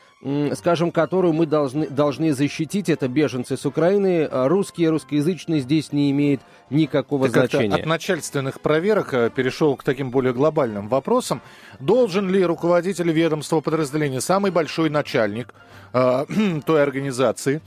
скажем, 0.54 0.90
которую 0.90 1.34
мы 1.34 1.46
должны, 1.46 1.88
должны 1.88 2.32
защитить, 2.32 2.88
это 2.88 3.06
беженцы 3.06 3.56
с 3.56 3.64
Украины. 3.64 4.24
А 4.24 4.48
русские, 4.48 4.90
русскоязычные 4.90 5.60
здесь 5.60 5.92
не 5.92 6.10
имеет 6.10 6.40
никакого 6.68 7.26
Ты 7.26 7.32
значения. 7.32 7.76
От 7.76 7.86
начальственных 7.86 8.60
проверок 8.60 9.14
э, 9.14 9.30
перешел 9.30 9.76
к 9.76 9.84
таким 9.84 10.10
более 10.10 10.32
глобальным 10.32 10.88
вопросам. 10.88 11.42
Должен 11.78 12.28
ли 12.28 12.44
руководитель 12.44 13.12
ведомства 13.12 13.60
подразделения, 13.60 14.20
самый 14.20 14.50
большой 14.50 14.90
начальник 14.90 15.54
э, 15.92 16.24
той 16.66 16.82
организации, 16.82 17.62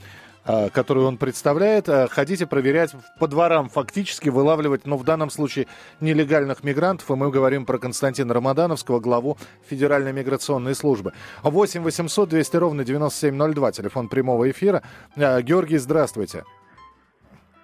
которую 0.72 1.06
он 1.06 1.18
представляет, 1.18 1.88
э, 1.88 2.08
ходите 2.08 2.46
проверять 2.46 2.94
по 3.18 3.28
дворам, 3.28 3.68
фактически 3.68 4.28
вылавливать, 4.28 4.86
но 4.86 4.90
ну, 4.90 4.96
в 4.96 5.04
данном 5.04 5.30
случае 5.30 5.66
нелегальных 6.00 6.64
мигрантов, 6.64 7.10
и 7.10 7.14
мы 7.14 7.30
говорим 7.30 7.66
про 7.66 7.78
Константина 7.78 8.32
Рамадановского, 8.34 9.00
главу 9.00 9.36
Федеральной 9.66 10.12
миграционной 10.12 10.74
службы. 10.74 11.12
8 11.42 11.82
800 11.82 12.28
200 12.28 12.56
ровно 12.56 12.84
9702, 12.84 13.72
телефон 13.72 14.08
прямого 14.08 14.50
эфира. 14.50 14.82
Э, 15.16 15.42
Георгий, 15.42 15.78
здравствуйте. 15.78 16.44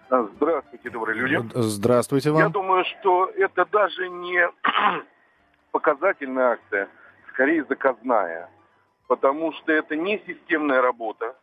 Здравствуйте, 0.08 0.90
добрые 0.90 1.18
люди. 1.18 1.50
Здравствуйте 1.54 2.30
вам. 2.30 2.40
Я 2.40 2.48
думаю, 2.48 2.84
что 2.84 3.30
это 3.34 3.66
даже 3.72 4.08
не 4.08 4.48
показательная 5.72 6.52
акция, 6.52 6.88
скорее 7.30 7.64
заказная, 7.68 8.48
потому 9.08 9.52
что 9.52 9.72
это 9.72 9.96
не 9.96 10.22
системная 10.26 10.80
работа, 10.80 11.34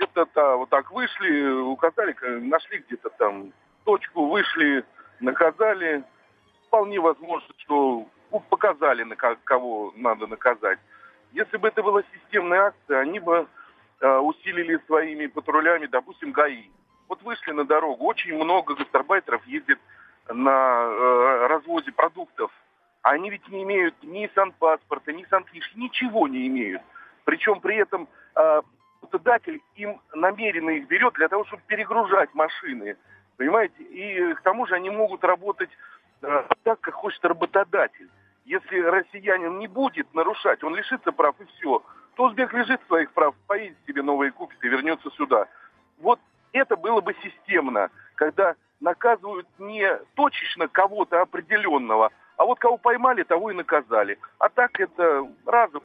это-то 0.00 0.56
вот 0.56 0.68
так 0.70 0.90
вышли, 0.90 1.50
указали, 1.50 2.16
нашли 2.40 2.78
где-то 2.78 3.10
там 3.10 3.52
точку, 3.84 4.26
вышли, 4.26 4.84
наказали. 5.20 6.04
Вполне 6.66 7.00
возможно, 7.00 7.52
что 7.58 8.06
показали, 8.48 9.02
на 9.02 9.16
кого 9.16 9.92
надо 9.96 10.26
наказать. 10.26 10.78
Если 11.32 11.56
бы 11.56 11.68
это 11.68 11.82
была 11.82 12.02
системная 12.14 12.66
акция, 12.68 13.00
они 13.00 13.20
бы 13.20 13.46
э, 14.00 14.16
усилили 14.18 14.80
своими 14.86 15.26
патрулями, 15.26 15.86
допустим, 15.86 16.32
ГАИ. 16.32 16.70
Вот 17.08 17.22
вышли 17.22 17.52
на 17.52 17.64
дорогу, 17.64 18.04
очень 18.04 18.34
много 18.34 18.74
гастарбайтеров 18.74 19.44
ездит 19.46 19.78
на 20.28 20.82
э, 20.84 21.46
развозе 21.48 21.92
продуктов. 21.92 22.50
Они 23.02 23.30
ведь 23.30 23.48
не 23.48 23.62
имеют 23.62 23.94
ни 24.02 24.30
санпаспорта, 24.34 25.12
ни 25.12 25.24
санкнижки, 25.24 25.78
ничего 25.78 26.28
не 26.28 26.46
имеют. 26.46 26.82
Причем 27.24 27.60
при 27.60 27.76
этом 27.76 28.08
э, 28.36 28.62
работодатель 29.02 29.60
им 29.76 30.00
намеренно 30.14 30.70
их 30.70 30.86
берет 30.88 31.14
для 31.14 31.28
того, 31.28 31.44
чтобы 31.46 31.62
перегружать 31.66 32.32
машины. 32.34 32.96
Понимаете? 33.36 33.82
И 33.82 34.34
к 34.34 34.42
тому 34.42 34.66
же 34.66 34.74
они 34.74 34.90
могут 34.90 35.24
работать 35.24 35.70
э, 36.22 36.44
так, 36.62 36.80
как 36.80 36.94
хочет 36.94 37.24
работодатель. 37.24 38.08
Если 38.44 38.80
россиянин 38.80 39.58
не 39.58 39.68
будет 39.68 40.12
нарушать, 40.14 40.62
он 40.64 40.74
лишится 40.74 41.12
прав 41.12 41.34
и 41.40 41.44
все, 41.44 41.82
то 42.16 42.24
узбек 42.24 42.52
лежит 42.52 42.80
своих 42.86 43.12
прав, 43.12 43.34
поедет 43.46 43.78
себе 43.86 44.02
новые 44.02 44.32
купит 44.32 44.62
и 44.62 44.68
вернется 44.68 45.10
сюда. 45.10 45.46
Вот 45.98 46.20
это 46.52 46.76
было 46.76 47.00
бы 47.00 47.14
системно, 47.22 47.90
когда 48.16 48.54
наказывают 48.80 49.46
не 49.58 49.88
точечно 50.14 50.68
кого-то 50.68 51.20
определенного, 51.20 52.10
а 52.36 52.44
вот 52.44 52.58
кого 52.58 52.78
поймали, 52.78 53.22
того 53.22 53.50
и 53.50 53.54
наказали. 53.54 54.18
А 54.38 54.48
так 54.48 54.80
это 54.80 55.28
разом, 55.46 55.82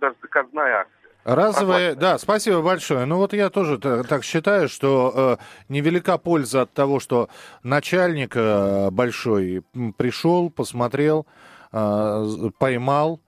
даже 0.00 0.16
заказная 0.22 0.80
акция. 0.80 0.97
Разовые, 1.28 1.94
да, 1.94 2.16
спасибо 2.16 2.62
большое. 2.62 3.04
Ну 3.04 3.18
вот 3.18 3.34
я 3.34 3.50
тоже 3.50 3.76
так 3.78 4.24
считаю, 4.24 4.66
что 4.66 5.38
э, 5.38 5.44
невелика 5.68 6.16
польза 6.16 6.62
от 6.62 6.72
того, 6.72 7.00
что 7.00 7.28
начальник 7.62 8.32
э, 8.34 8.90
большой 8.90 9.62
пришел, 9.98 10.48
посмотрел, 10.48 11.26
э, 11.70 12.50
поймал. 12.58 13.20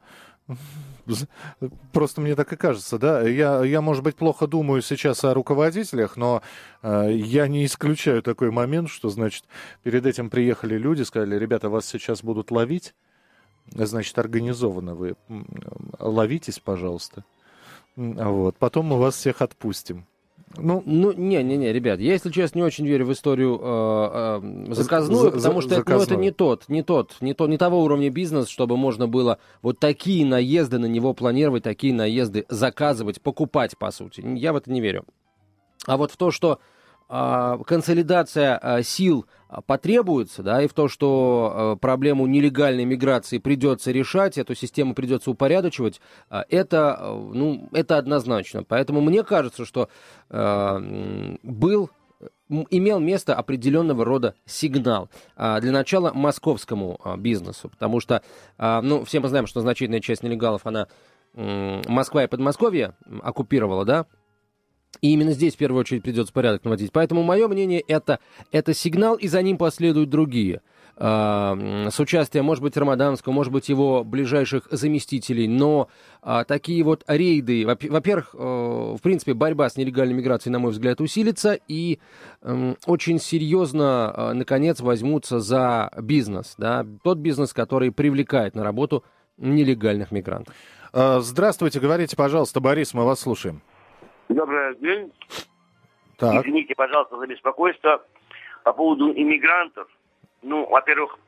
Просто 1.93 2.23
мне 2.23 2.35
так 2.37 2.51
и 2.55 2.57
кажется, 2.57 2.99
да. 2.99 3.21
Я, 3.21 3.63
я, 3.65 3.83
может 3.83 4.03
быть, 4.03 4.17
плохо 4.17 4.47
думаю 4.47 4.81
сейчас 4.81 5.23
о 5.23 5.35
руководителях, 5.35 6.17
но 6.17 6.41
э, 6.83 7.11
я 7.13 7.49
не 7.49 7.67
исключаю 7.67 8.23
такой 8.23 8.51
момент, 8.51 8.89
что, 8.89 9.11
значит, 9.11 9.45
перед 9.83 10.07
этим 10.07 10.31
приехали 10.31 10.79
люди, 10.79 11.03
сказали, 11.03 11.37
ребята, 11.37 11.69
вас 11.69 11.85
сейчас 11.85 12.23
будут 12.23 12.51
ловить. 12.51 12.95
Значит, 13.67 14.19
организованно 14.19 14.95
вы 14.95 15.17
ловитесь, 15.99 16.61
пожалуйста. 16.61 17.25
Вот. 17.97 18.57
Потом 18.57 18.87
мы 18.87 18.99
вас 18.99 19.17
всех 19.17 19.43
отпустим. 19.43 20.07
Ну, 20.57 20.83
ну, 20.85 21.13
не, 21.13 21.45
не, 21.45 21.57
не, 21.57 21.73
ребят, 21.73 22.01
я, 22.01 22.13
если 22.13 22.29
честно, 22.31 22.59
не 22.59 22.65
очень 22.65 22.85
верю 22.85 23.07
в 23.07 23.13
историю 23.13 23.57
э, 23.63 24.41
э, 24.43 24.75
заказную, 24.75 25.31
потому 25.31 25.61
что 25.61 25.77
это, 25.77 25.89
ну, 25.89 26.03
это 26.03 26.17
не 26.17 26.33
тот, 26.33 26.69
не 26.69 26.83
тот, 26.83 27.15
не 27.21 27.35
то, 27.35 27.47
не 27.47 27.57
того 27.57 27.85
уровня 27.85 28.11
бизнес, 28.11 28.49
чтобы 28.49 28.77
можно 28.77 29.07
было 29.07 29.39
вот 29.63 29.79
такие 29.79 30.27
наезды 30.27 30.79
на 30.79 30.87
него 30.87 31.15
планировать, 31.15 31.63
такие 31.63 31.95
наезды 31.95 32.47
заказывать, 32.49 33.21
покупать, 33.21 33.79
по 33.79 33.93
сути. 33.93 34.25
Я 34.27 34.53
в 34.53 34.57
это 34.57 34.73
не 34.73 34.81
верю. 34.81 35.05
А 35.87 35.97
вот 35.97 36.11
в 36.11 36.17
то, 36.17 36.33
что 36.33 36.55
а, 36.55 36.59
консолидация 37.11 38.57
а, 38.57 38.83
сил 38.85 39.27
а, 39.49 39.63
потребуется, 39.63 40.45
да, 40.45 40.63
и 40.63 40.69
в 40.69 40.75
то, 40.75 40.87
что 40.87 41.77
проблему 41.81 42.27
нелегальной 42.27 42.85
миграции 42.85 43.39
придется 43.39 43.91
решать, 43.91 44.39
эту 44.39 44.55
систему 44.55 44.95
придется 44.95 45.33
упорядочивать, 45.33 46.01
это, 46.49 47.01
ну, 47.33 47.69
это 47.73 47.99
однозначно. 47.99 48.63
Поэтому 48.63 49.01
мне 49.01 49.25
кажется, 49.25 49.65
что 49.65 49.89
был 50.31 51.91
имел 52.71 53.01
место 53.01 53.35
определенного 53.35 54.05
рода 54.05 54.35
сигнал. 54.45 55.09
Для 55.37 55.73
начала 55.73 56.13
московскому 56.13 57.01
бизнесу, 57.19 57.71
потому 57.71 57.99
что, 58.01 58.23
ну, 58.59 59.05
все 59.05 59.21
мы 59.21 59.29
знаем, 59.29 59.47
что 59.47 59.61
значительная 59.61 60.01
часть 60.01 60.23
нелегалов, 60.23 60.65
она 60.65 60.87
Москва 61.35 62.25
и 62.25 62.27
Подмосковье 62.27 62.95
оккупировала, 63.23 63.85
да, 63.85 64.07
и 65.01 65.13
именно 65.13 65.33
здесь 65.33 65.55
в 65.55 65.59
первую 65.59 65.81
очередь 65.81 66.03
придется 66.03 66.33
порядок 66.33 66.65
наводить. 66.65 66.93
Поэтому 66.93 67.23
мое 67.23 67.49
мнение 67.49 67.81
это, 67.81 68.19
это 68.53 68.75
сигнал, 68.75 69.17
и 69.17 69.29
за 69.29 69.43
ним 69.43 69.57
последуют 69.57 70.11
другие. 70.11 70.61
Э, 70.97 71.89
с 71.91 71.99
участием, 71.99 72.45
может 72.45 72.63
быть, 72.63 72.77
Рамаданского, 72.77 73.33
может 73.33 73.51
быть, 73.51 73.71
его 73.71 74.05
ближайших 74.05 74.69
заместителей. 74.71 75.49
Но 75.49 75.89
э, 76.23 76.45
такие 76.47 76.85
вот 76.85 77.05
рейды, 77.07 77.65
во-первых, 77.67 78.35
э, 78.35 78.39
в 78.39 79.01
принципе, 79.03 79.33
борьба 79.33 79.71
с 79.71 79.77
нелегальной 79.77 80.15
миграцией, 80.15 80.53
на 80.53 80.59
мой 80.59 80.73
взгляд, 80.73 81.01
усилится. 81.01 81.59
И 81.69 81.99
э, 82.43 82.75
очень 82.85 83.19
серьезно, 83.19 84.13
э, 84.15 84.33
наконец, 84.35 84.81
возьмутся 84.81 85.41
за 85.41 85.91
бизнес. 86.03 86.55
Да? 86.59 86.87
Тот 87.03 87.17
бизнес, 87.17 87.55
который 87.55 87.91
привлекает 87.91 88.55
на 88.55 88.63
работу 88.63 89.03
нелегальных 89.39 90.13
мигрантов. 90.13 90.55
Э, 90.93 91.21
здравствуйте, 91.23 91.81
говорите, 91.81 92.15
пожалуйста, 92.17 92.61
Борис, 92.61 92.93
мы 92.93 93.07
вас 93.07 93.21
слушаем. 93.21 93.63
Добрый 94.31 94.77
день. 94.77 95.13
Так. 96.17 96.47
Извините, 96.47 96.77
пожалуйста, 96.77 97.17
за 97.17 97.27
беспокойство. 97.27 98.01
По 98.63 98.73
поводу 98.73 99.11
иммигрантов. 99.13 99.89
Ну, 100.43 100.67
во-первых, 100.67 101.19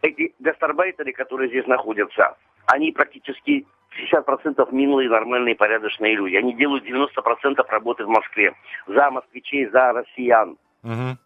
эти 0.00 0.34
гастарбайтеры, 0.40 1.12
которые 1.12 1.50
здесь 1.50 1.66
находятся, 1.68 2.36
они 2.66 2.90
практически 2.90 3.64
60% 4.12 4.72
милые, 4.72 5.08
нормальные, 5.08 5.54
порядочные 5.54 6.16
люди. 6.16 6.34
Они 6.34 6.52
делают 6.54 6.84
90% 6.84 7.64
работы 7.68 8.06
в 8.06 8.08
Москве. 8.08 8.54
За 8.88 9.10
москвичей, 9.12 9.66
за 9.66 9.92
россиян. 9.92 10.56
Угу. 10.82 11.16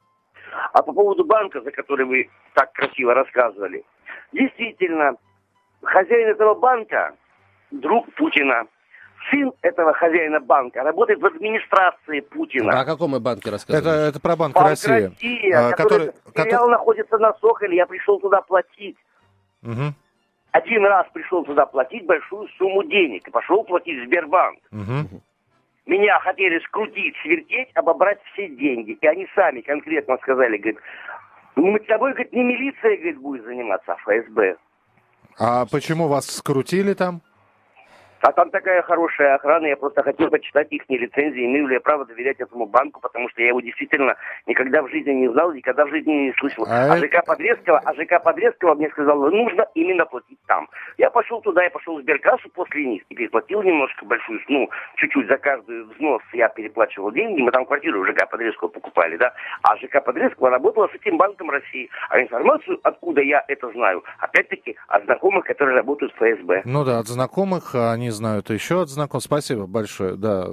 А 0.74 0.82
по 0.82 0.92
поводу 0.92 1.24
банка, 1.24 1.62
за 1.62 1.70
который 1.70 2.04
вы 2.04 2.28
так 2.52 2.74
красиво 2.74 3.14
рассказывали. 3.14 3.86
Действительно, 4.32 5.16
хозяин 5.82 6.28
этого 6.28 6.54
банка, 6.54 7.16
друг 7.70 8.12
Путина, 8.16 8.66
сын 9.30 9.52
этого 9.62 9.92
хозяина 9.94 10.40
банка 10.40 10.82
работает 10.82 11.20
в 11.20 11.26
администрации 11.26 12.20
Путина. 12.20 12.78
А 12.78 12.80
о 12.82 12.84
каком 12.84 13.10
мы 13.12 13.20
банке 13.20 13.50
рассказываем? 13.50 13.86
Это, 13.86 14.08
это 14.08 14.20
про 14.20 14.36
Банк, 14.36 14.54
банк 14.54 14.68
России. 14.68 15.08
Россия, 15.08 15.68
а, 15.68 15.70
который, 15.72 16.12
который... 16.34 16.70
находится 16.70 17.18
на 17.18 17.32
Соколе, 17.34 17.76
я 17.76 17.86
пришел 17.86 18.20
туда 18.20 18.42
платить. 18.42 18.96
Угу. 19.62 19.94
Один 20.52 20.86
раз 20.86 21.06
пришел 21.12 21.44
туда 21.44 21.66
платить 21.66 22.06
большую 22.06 22.48
сумму 22.58 22.84
денег 22.84 23.28
и 23.28 23.30
пошел 23.30 23.64
платить 23.64 24.02
в 24.02 24.06
Сбербанк. 24.06 24.58
Угу. 24.72 25.20
меня 25.86 26.18
хотели 26.20 26.58
скрутить, 26.60 27.14
свертеть, 27.22 27.68
обобрать 27.74 28.18
все 28.32 28.48
деньги. 28.48 28.96
И 29.00 29.06
они 29.06 29.26
сами 29.34 29.60
конкретно 29.60 30.16
сказали, 30.22 30.56
говорит, 30.56 30.78
ну, 31.56 31.66
мы 31.66 31.80
с 31.80 31.86
тобой, 31.86 32.12
говорит, 32.12 32.32
не 32.32 32.42
милиция, 32.42 32.96
говорит, 32.96 33.18
будет 33.18 33.44
заниматься, 33.44 33.92
а 33.92 33.96
ФСБ. 33.96 34.56
А 35.38 35.66
почему 35.66 36.08
вас 36.08 36.26
скрутили 36.26 36.94
там? 36.94 37.20
А 38.26 38.32
там 38.32 38.50
такая 38.50 38.82
хорошая 38.82 39.36
охрана, 39.36 39.66
я 39.66 39.76
просто 39.76 40.02
хотел 40.02 40.30
почитать 40.30 40.66
их 40.72 40.82
лицензии, 40.88 41.46
имею 41.46 41.68
ли 41.68 41.74
я 41.74 41.80
право 41.80 42.04
доверять 42.04 42.40
этому 42.40 42.66
банку, 42.66 43.00
потому 43.00 43.28
что 43.28 43.40
я 43.40 43.48
его 43.48 43.60
действительно 43.60 44.16
никогда 44.48 44.82
в 44.82 44.90
жизни 44.90 45.12
не 45.12 45.28
знал, 45.30 45.52
никогда 45.52 45.86
в 45.86 45.90
жизни 45.90 46.10
не 46.10 46.32
слышал. 46.32 46.66
А, 46.68 46.94
а 46.94 46.96
ЖК 46.96 47.24
Подрезкова, 47.24 47.78
а 47.84 47.94
ЖК 47.94 48.20
Подрезкова 48.20 48.74
мне 48.74 48.90
сказал, 48.90 49.16
нужно 49.30 49.68
именно 49.74 50.04
платить 50.06 50.40
там. 50.48 50.68
Я 50.98 51.08
пошел 51.10 51.40
туда, 51.40 51.62
я 51.62 51.70
пошел 51.70 51.98
в 51.98 52.02
сберкассу 52.02 52.50
после 52.50 52.84
них 52.84 53.02
и 53.10 53.14
переплатил 53.14 53.62
немножко 53.62 54.04
большую, 54.04 54.40
ну, 54.48 54.68
чуть-чуть 54.96 55.28
за 55.28 55.36
каждый 55.36 55.84
взнос 55.84 56.22
я 56.32 56.48
переплачивал 56.48 57.12
деньги, 57.12 57.40
мы 57.40 57.52
там 57.52 57.64
квартиру 57.64 58.02
в 58.02 58.08
ЖК 58.08 58.28
Подрезкова 58.28 58.70
покупали, 58.70 59.18
да, 59.18 59.34
а 59.62 59.76
ЖК 59.76 60.02
Подрезкова 60.04 60.50
работала 60.50 60.88
с 60.88 60.94
этим 60.96 61.16
банком 61.16 61.48
России. 61.50 61.88
А 62.08 62.20
информацию, 62.20 62.80
откуда 62.82 63.20
я 63.20 63.44
это 63.46 63.70
знаю, 63.70 64.02
опять-таки 64.18 64.74
от 64.88 65.04
знакомых, 65.04 65.44
которые 65.44 65.76
работают 65.76 66.12
в 66.12 66.16
ФСБ. 66.16 66.62
Ну 66.64 66.84
да, 66.84 66.98
от 66.98 67.06
знакомых 67.06 67.76
они 67.76 68.15
не 68.16 68.18
знаю, 68.18 68.40
это 68.40 68.54
еще 68.54 68.82
от 68.82 68.88
знакомых. 68.88 69.22
Спасибо 69.22 69.66
большое, 69.66 70.16
да. 70.16 70.48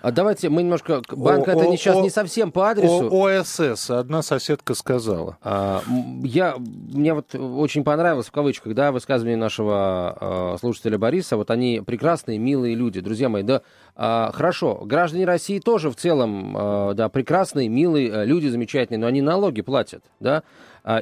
А 0.00 0.12
давайте 0.12 0.48
мы 0.48 0.62
немножко... 0.62 1.02
Банк 1.10 1.48
о, 1.48 1.50
это 1.50 1.68
о, 1.68 1.76
сейчас 1.76 1.96
о, 1.96 2.00
не 2.02 2.08
совсем 2.08 2.52
по 2.52 2.70
адресу. 2.70 3.08
О, 3.10 3.26
ОСС, 3.26 3.90
одна 3.90 4.22
соседка 4.22 4.74
сказала. 4.74 5.38
А, 5.42 5.82
я, 6.22 6.54
мне 6.56 7.14
вот 7.14 7.34
очень 7.34 7.82
понравилось, 7.82 8.28
в 8.28 8.32
кавычках, 8.32 8.74
да, 8.74 8.92
высказывание 8.92 9.36
нашего 9.36 10.54
э, 10.54 10.58
слушателя 10.60 10.98
Бориса. 10.98 11.36
Вот 11.36 11.50
они 11.50 11.82
прекрасные, 11.84 12.38
милые 12.38 12.76
люди. 12.76 13.00
Друзья 13.00 13.28
мои, 13.28 13.42
да, 13.42 13.62
э, 13.96 14.30
хорошо, 14.32 14.82
граждане 14.84 15.24
России 15.24 15.58
тоже 15.58 15.90
в 15.90 15.96
целом, 15.96 16.56
э, 16.56 16.94
да, 16.94 17.08
прекрасные, 17.08 17.68
милые 17.68 18.24
люди, 18.24 18.46
замечательные, 18.46 19.00
но 19.00 19.08
они 19.08 19.20
налоги 19.20 19.62
платят, 19.62 20.04
да. 20.20 20.44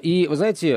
И, 0.02 0.26
вы 0.28 0.36
знаете, 0.36 0.68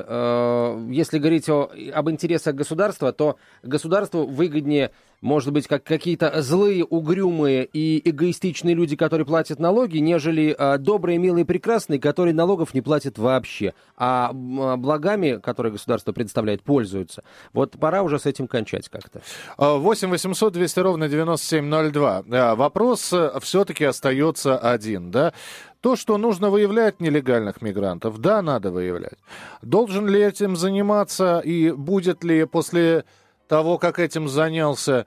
если 0.90 1.20
говорить 1.20 1.50
о, 1.50 1.72
об 1.94 2.10
интересах 2.10 2.56
государства, 2.56 3.12
то 3.12 3.38
государству 3.64 4.26
выгоднее 4.26 4.92
может 5.22 5.52
быть, 5.52 5.68
как 5.68 5.84
какие-то 5.84 6.42
злые, 6.42 6.86
угрюмые 6.86 7.66
и 7.66 8.10
эгоистичные 8.10 8.74
люди, 8.74 8.96
которые 8.96 9.26
платят 9.26 9.60
налоги, 9.60 9.98
нежели 9.98 10.56
а, 10.58 10.78
добрые, 10.78 11.18
милые, 11.18 11.46
прекрасные, 11.46 12.00
которые 12.00 12.34
налогов 12.34 12.74
не 12.74 12.82
платят 12.82 13.18
вообще, 13.18 13.74
а, 13.98 14.30
а 14.30 14.78
благами, 14.78 15.40
которые 15.42 15.74
государство 15.74 16.14
предоставляет, 16.14 16.64
пользуются. 16.64 17.24
Вот 17.54 17.78
пора 17.80 18.04
уже 18.04 18.20
с 18.20 18.26
этим 18.26 18.48
кончать 18.48 18.88
как-то. 18.90 19.22
8 19.58 20.10
800 20.10 20.54
200 20.54 20.80
ровно 20.80 21.10
9702. 21.10 22.56
Вопрос 22.56 23.12
э, 23.12 23.32
все-таки 23.42 23.84
остается 23.84 24.58
один, 24.58 25.12
да? 25.12 25.34
То, 25.82 25.96
что 25.96 26.18
нужно 26.18 26.50
выявлять 26.50 27.00
нелегальных 27.00 27.62
мигрантов, 27.62 28.18
да, 28.18 28.42
надо 28.42 28.72
выявлять. 28.72 29.18
Должен 29.62 30.08
ли 30.08 30.22
этим 30.22 30.58
заниматься 30.58 31.40
и 31.40 31.72
будет 31.72 32.24
ли 32.24 32.46
после 32.46 33.06
того, 33.48 33.78
как 33.78 33.98
этим 33.98 34.28
занялся 34.28 35.06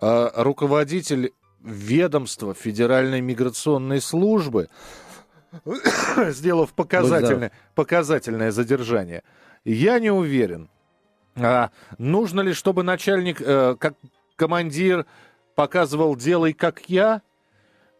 э, 0.00 0.30
руководитель 0.36 1.32
ведомства 1.60 2.52
Федеральной 2.52 3.22
миграционной 3.22 4.02
службы, 4.02 4.68
сделав 6.28 6.74
показательное, 6.74 7.52
показательное 7.74 8.50
задержание. 8.50 9.22
Я 9.64 9.98
не 9.98 10.10
уверен, 10.10 10.68
а 11.34 11.70
нужно 11.96 12.42
ли, 12.42 12.52
чтобы 12.52 12.82
начальник, 12.82 13.40
э, 13.40 13.76
как 13.78 13.94
командир, 14.36 15.06
показывал 15.54 16.14
«делай 16.16 16.52
как 16.52 16.90
я», 16.90 17.22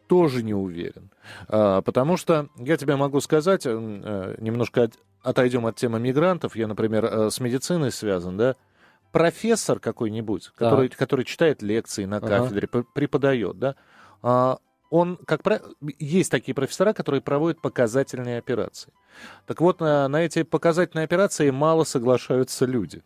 тоже 0.06 0.42
не 0.42 0.54
уверен. 0.54 1.10
А, 1.48 1.82
потому 1.82 2.16
что, 2.16 2.48
я 2.56 2.76
тебе 2.76 2.96
могу 2.96 3.20
сказать, 3.20 3.62
э, 3.66 4.36
немножко 4.38 4.90
отойдем 5.22 5.66
от 5.66 5.76
темы 5.76 5.98
мигрантов. 5.98 6.56
Я, 6.56 6.66
например, 6.66 7.04
э, 7.04 7.30
с 7.30 7.40
медициной 7.40 7.90
связан, 7.90 8.36
да, 8.36 8.56
профессор 9.12 9.78
какой-нибудь, 9.80 10.50
который, 10.56 10.88
который 10.88 11.24
читает 11.24 11.62
лекции 11.62 12.04
на 12.04 12.20
кафедре, 12.20 12.68
ага. 12.70 12.84
преподает, 12.94 13.58
да, 13.58 13.76
а, 14.22 14.58
он, 14.90 15.16
как 15.26 15.42
правило, 15.42 15.72
есть 15.98 16.30
такие 16.30 16.54
профессора, 16.54 16.92
которые 16.92 17.20
проводят 17.20 17.60
показательные 17.60 18.38
операции. 18.38 18.92
Так 19.46 19.60
вот, 19.60 19.80
на, 19.80 20.06
на 20.08 20.22
эти 20.22 20.42
показательные 20.42 21.04
операции 21.04 21.50
мало 21.50 21.84
соглашаются 21.84 22.64
люди. 22.64 23.02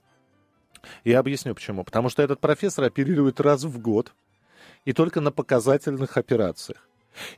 Я 1.04 1.20
объясню 1.20 1.54
почему. 1.54 1.84
Потому 1.84 2.08
что 2.08 2.22
этот 2.22 2.40
профессор 2.40 2.84
оперирует 2.84 3.40
раз 3.40 3.64
в 3.64 3.80
год 3.80 4.12
и 4.84 4.92
только 4.92 5.20
на 5.20 5.32
показательных 5.32 6.16
операциях. 6.16 6.87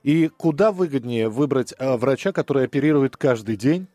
И 0.02 0.28
куда 0.28 0.72
выгоднее 0.72 1.28
выбрать 1.28 1.74
а, 1.78 1.96
врача, 1.96 2.32
который 2.32 2.64
оперирует 2.64 3.16
каждый 3.16 3.56
день, 3.56 3.88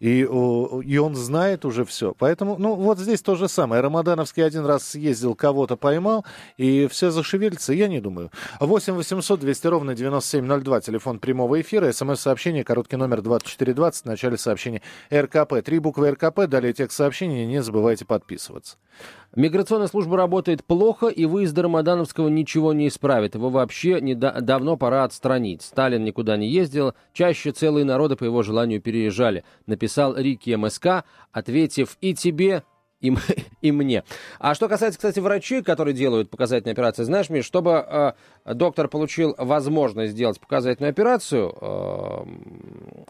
и, 0.00 0.20
и 0.20 0.98
он 0.98 1.16
знает 1.16 1.64
уже 1.64 1.84
все. 1.84 2.14
Поэтому, 2.16 2.56
ну, 2.58 2.74
вот 2.74 2.98
здесь 2.98 3.20
то 3.20 3.34
же 3.34 3.48
самое. 3.48 3.82
Рамадановский 3.82 4.44
один 4.44 4.64
раз 4.64 4.84
съездил, 4.84 5.34
кого-то 5.34 5.76
поймал, 5.76 6.24
и 6.56 6.86
все 6.86 7.10
зашевелится, 7.10 7.72
я 7.72 7.88
не 7.88 8.00
думаю. 8.00 8.30
8 8.60 8.94
800 8.94 9.40
200 9.40 9.66
ровно 9.66 9.94
9702, 9.94 10.80
телефон 10.82 11.18
прямого 11.18 11.60
эфира, 11.60 11.90
смс-сообщение, 11.90 12.62
короткий 12.62 12.96
номер 12.96 13.22
2420, 13.22 14.02
в 14.02 14.06
начале 14.06 14.38
сообщения 14.38 14.82
РКП. 15.12 15.62
Три 15.64 15.80
буквы 15.80 16.12
РКП, 16.12 16.46
далее 16.46 16.72
текст 16.72 16.96
сообщения, 16.96 17.46
не 17.46 17.60
забывайте 17.62 18.04
подписываться. 18.04 18.76
Миграционная 19.36 19.88
служба 19.88 20.16
работает 20.16 20.64
плохо, 20.64 21.08
и 21.08 21.26
выезд 21.26 21.56
Рамадановского 21.58 22.28
ничего 22.28 22.72
не 22.72 22.88
исправит. 22.88 23.34
Его 23.34 23.50
вообще 23.50 24.00
не 24.00 24.14
да, 24.14 24.40
давно 24.40 24.76
пора 24.76 25.04
отстранить. 25.04 25.62
Сталин 25.62 26.02
никуда 26.02 26.36
не 26.36 26.48
ездил, 26.48 26.94
чаще 27.12 27.52
целые 27.52 27.84
народы 27.84 28.16
по 28.16 28.24
его 28.24 28.42
желанию 28.42 28.80
переезжали. 28.80 29.44
Написал 29.66 30.16
Рики 30.16 30.54
МСК, 30.54 31.04
ответив 31.30 31.98
и 32.00 32.14
тебе, 32.14 32.64
и, 33.00 33.14
и 33.62 33.72
мне. 33.72 34.04
А 34.38 34.54
что 34.54 34.68
касается, 34.68 34.98
кстати, 34.98 35.20
врачей, 35.20 35.62
которые 35.62 35.94
делают 35.94 36.30
показательные 36.30 36.72
операции, 36.72 37.04
знаешь, 37.04 37.30
Миш, 37.30 37.44
чтобы 37.44 37.84
э, 37.86 38.12
доктор 38.54 38.88
получил 38.88 39.34
возможность 39.38 40.12
сделать 40.12 40.40
показательную 40.40 40.90
операцию, 40.90 41.54
э, 41.60 42.24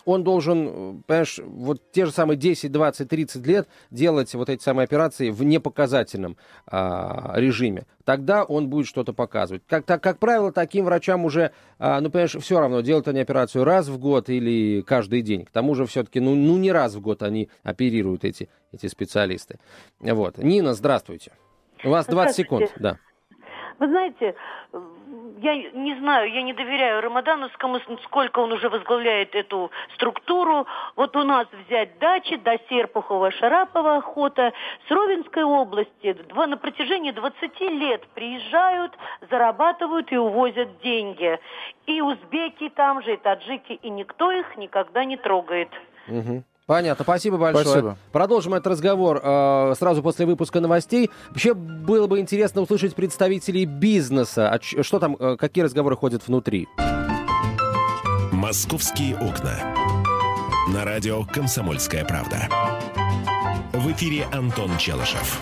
он 0.05 0.24
должен, 0.24 1.03
понимаешь, 1.07 1.40
вот 1.44 1.90
те 1.92 2.07
же 2.07 2.12
самые 2.12 2.37
10, 2.37 2.70
20, 2.70 3.09
30 3.09 3.46
лет 3.46 3.68
делать 3.90 4.35
вот 4.35 4.48
эти 4.48 4.62
самые 4.62 4.85
операции 4.85 5.31
в 5.31 5.42
непоказательном 5.42 6.37
э, 6.70 7.31
режиме. 7.35 7.87
Тогда 8.08 8.42
он 8.42 8.70
будет 8.70 8.86
что-то 8.86 9.12
показывать. 9.12 9.64
Как, 9.68 9.84
так, 9.84 10.02
как 10.02 10.18
правило, 10.18 10.50
таким 10.50 10.86
врачам 10.86 11.26
уже, 11.26 11.52
э, 11.78 12.00
ну, 12.00 12.08
понимаешь, 12.08 12.36
все 12.40 12.58
равно, 12.58 12.80
делают 12.80 13.06
они 13.06 13.20
операцию 13.20 13.64
раз 13.64 13.88
в 13.88 13.98
год 13.98 14.30
или 14.30 14.80
каждый 14.80 15.20
день. 15.20 15.44
К 15.44 15.50
тому 15.50 15.74
же 15.74 15.84
все-таки, 15.84 16.18
ну, 16.18 16.34
ну 16.34 16.56
не 16.56 16.72
раз 16.72 16.94
в 16.94 17.02
год 17.02 17.22
они 17.22 17.50
оперируют 17.62 18.24
эти, 18.24 18.48
эти 18.72 18.86
специалисты. 18.86 19.58
Вот. 20.00 20.38
Нина, 20.38 20.72
здравствуйте. 20.72 21.32
У 21.84 21.90
вас 21.90 22.06
20 22.06 22.34
секунд, 22.34 22.72
да. 22.78 22.96
Вы 23.78 23.88
знаете, 23.88 24.34
я 25.40 25.54
не 25.54 25.94
знаю, 26.00 26.32
я 26.32 26.42
не 26.42 26.52
доверяю 26.52 27.00
Рамадановскому, 27.00 27.78
сколько 28.04 28.40
он 28.40 28.52
уже 28.52 28.68
возглавляет 28.68 29.34
эту 29.36 29.70
структуру. 29.94 30.66
Вот 30.96 31.14
у 31.16 31.22
нас 31.22 31.46
взять 31.66 31.98
дачи 31.98 32.36
до 32.36 32.58
Серпухова, 32.68 33.30
Шарапова 33.30 33.98
охота. 33.98 34.52
С 34.88 34.90
Ровенской 34.90 35.44
области 35.44 36.12
два, 36.28 36.46
на 36.48 36.56
протяжении 36.56 37.12
20 37.12 37.60
лет 37.60 38.04
приезжают, 38.14 38.92
зарабатывают 39.30 40.10
и 40.10 40.16
увозят 40.16 40.80
деньги. 40.80 41.38
И 41.86 42.00
узбеки 42.00 42.70
там 42.70 43.02
же, 43.02 43.14
и 43.14 43.16
таджики, 43.16 43.74
и 43.74 43.90
никто 43.90 44.32
их 44.32 44.56
никогда 44.56 45.04
не 45.04 45.16
трогает. 45.16 45.70
Угу. 46.08 46.42
Понятно, 46.68 47.02
спасибо 47.02 47.38
большое. 47.38 47.64
Спасибо. 47.64 47.98
Продолжим 48.12 48.52
этот 48.52 48.66
разговор 48.66 49.22
э, 49.24 49.74
сразу 49.78 50.02
после 50.02 50.26
выпуска 50.26 50.61
новостей. 50.61 51.11
Вообще 51.31 51.54
было 51.54 52.07
бы 52.07 52.20
интересно 52.20 52.61
услышать 52.61 52.94
представителей 52.94 53.64
бизнеса. 53.64 54.50
А 54.50 54.61
что 54.61 54.98
там, 54.98 55.16
э, 55.18 55.37
какие 55.38 55.64
разговоры 55.64 55.96
ходят 55.96 56.28
внутри? 56.28 56.68
Московские 58.33 59.16
окна. 59.16 59.54
На 60.68 60.85
радио 60.85 61.24
«Комсомольская 61.24 62.04
правда». 62.04 62.50
В 63.72 63.90
эфире 63.90 64.26
Антон 64.31 64.76
Челышев. 64.76 65.40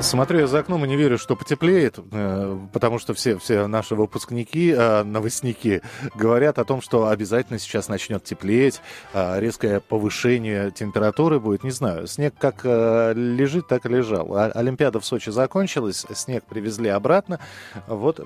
Смотрю 0.00 0.40
я 0.40 0.46
за 0.46 0.58
окном 0.58 0.84
и 0.84 0.88
не 0.88 0.96
верю, 0.96 1.16
что 1.18 1.34
потеплеет, 1.34 1.98
э, 2.12 2.58
потому 2.72 2.98
что 2.98 3.14
все, 3.14 3.38
все 3.38 3.66
наши 3.66 3.94
выпускники, 3.94 4.70
э, 4.70 5.02
новостники 5.02 5.82
говорят 6.14 6.58
о 6.58 6.64
том, 6.64 6.82
что 6.82 7.08
обязательно 7.08 7.58
сейчас 7.58 7.88
начнет 7.88 8.22
теплеть, 8.22 8.80
э, 9.14 9.40
резкое 9.40 9.80
повышение 9.80 10.70
температуры 10.72 11.40
будет. 11.40 11.64
Не 11.64 11.70
знаю, 11.70 12.06
снег 12.06 12.34
как 12.38 12.64
лежит, 12.64 13.66
так 13.68 13.86
и 13.86 13.88
лежал. 13.88 14.36
А, 14.36 14.50
Олимпиада 14.54 15.00
в 15.00 15.06
Сочи 15.06 15.30
закончилась, 15.30 16.04
снег 16.12 16.44
привезли 16.44 16.90
обратно, 16.90 17.40
вот, 17.86 18.20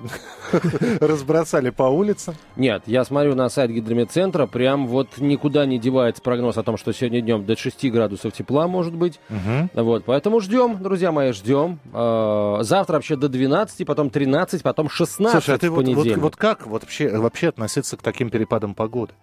разбросали 0.99 1.69
по 1.69 1.83
улицам. 1.83 2.35
Нет, 2.55 2.83
я 2.87 3.05
смотрю 3.05 3.35
на 3.35 3.47
сайт 3.49 3.71
гидрометцентра, 3.71 4.47
прям 4.47 4.87
вот 4.87 5.17
никуда 5.17 5.65
не 5.65 5.79
девается 5.79 6.21
прогноз 6.21 6.57
о 6.57 6.63
том, 6.63 6.77
что 6.77 6.91
сегодня 6.93 7.21
днем 7.21 7.45
до 7.45 7.55
6 7.55 7.89
градусов 7.91 8.33
тепла 8.33 8.67
может 8.67 8.93
быть. 8.93 9.19
Угу. 9.29 9.83
Вот, 9.83 10.03
поэтому 10.05 10.41
ждем, 10.41 10.81
друзья 10.81 11.11
мои, 11.11 11.31
ждем 11.31 11.58
ждем. 11.67 11.79
Э, 11.93 12.57
завтра 12.61 12.95
вообще 12.95 13.15
до 13.15 13.29
12, 13.29 13.85
потом 13.85 14.09
13, 14.09 14.63
потом 14.63 14.89
16 14.89 15.31
Слушай, 15.43 15.55
а 15.55 15.57
ты 15.59 15.69
вот, 15.69 15.87
вот, 15.87 16.07
вот 16.17 16.35
как 16.35 16.67
вот 16.67 16.83
вообще, 16.83 17.17
вообще 17.17 17.49
относиться 17.49 17.97
к 17.97 18.01
таким 18.01 18.29
перепадам 18.29 18.73
погоды? 18.73 19.13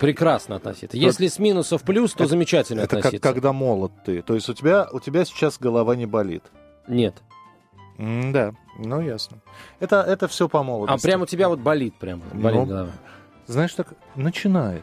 Прекрасно 0.00 0.56
относиться. 0.56 0.96
Если 0.96 1.28
с 1.28 1.38
минусов 1.38 1.82
в 1.82 1.84
плюс, 1.84 2.12
то 2.12 2.26
замечательно 2.26 2.80
Это 2.80 2.96
как 2.96 2.98
относиться. 3.06 3.28
когда 3.28 3.52
молод 3.52 3.92
ты. 4.04 4.20
То 4.22 4.34
есть 4.34 4.48
у 4.48 4.54
тебя, 4.54 4.88
у 4.92 4.98
тебя 4.98 5.24
сейчас 5.24 5.58
голова 5.58 5.94
не 5.94 6.06
болит. 6.06 6.42
Нет. 6.88 7.14
М, 7.98 8.32
да, 8.32 8.52
ну 8.78 9.00
ясно. 9.00 9.38
Это, 9.78 10.00
это 10.02 10.26
все 10.26 10.48
по 10.48 10.60
А 10.60 10.62
молодости. 10.64 11.06
прямо 11.06 11.22
у 11.22 11.26
тебя 11.26 11.48
вот 11.48 11.60
болит 11.60 11.94
прямо. 12.00 12.22
Болит 12.32 12.60
Ну, 12.60 12.66
голова. 12.66 12.90
Знаешь, 13.46 13.72
так 13.74 13.88
начинает. 14.16 14.82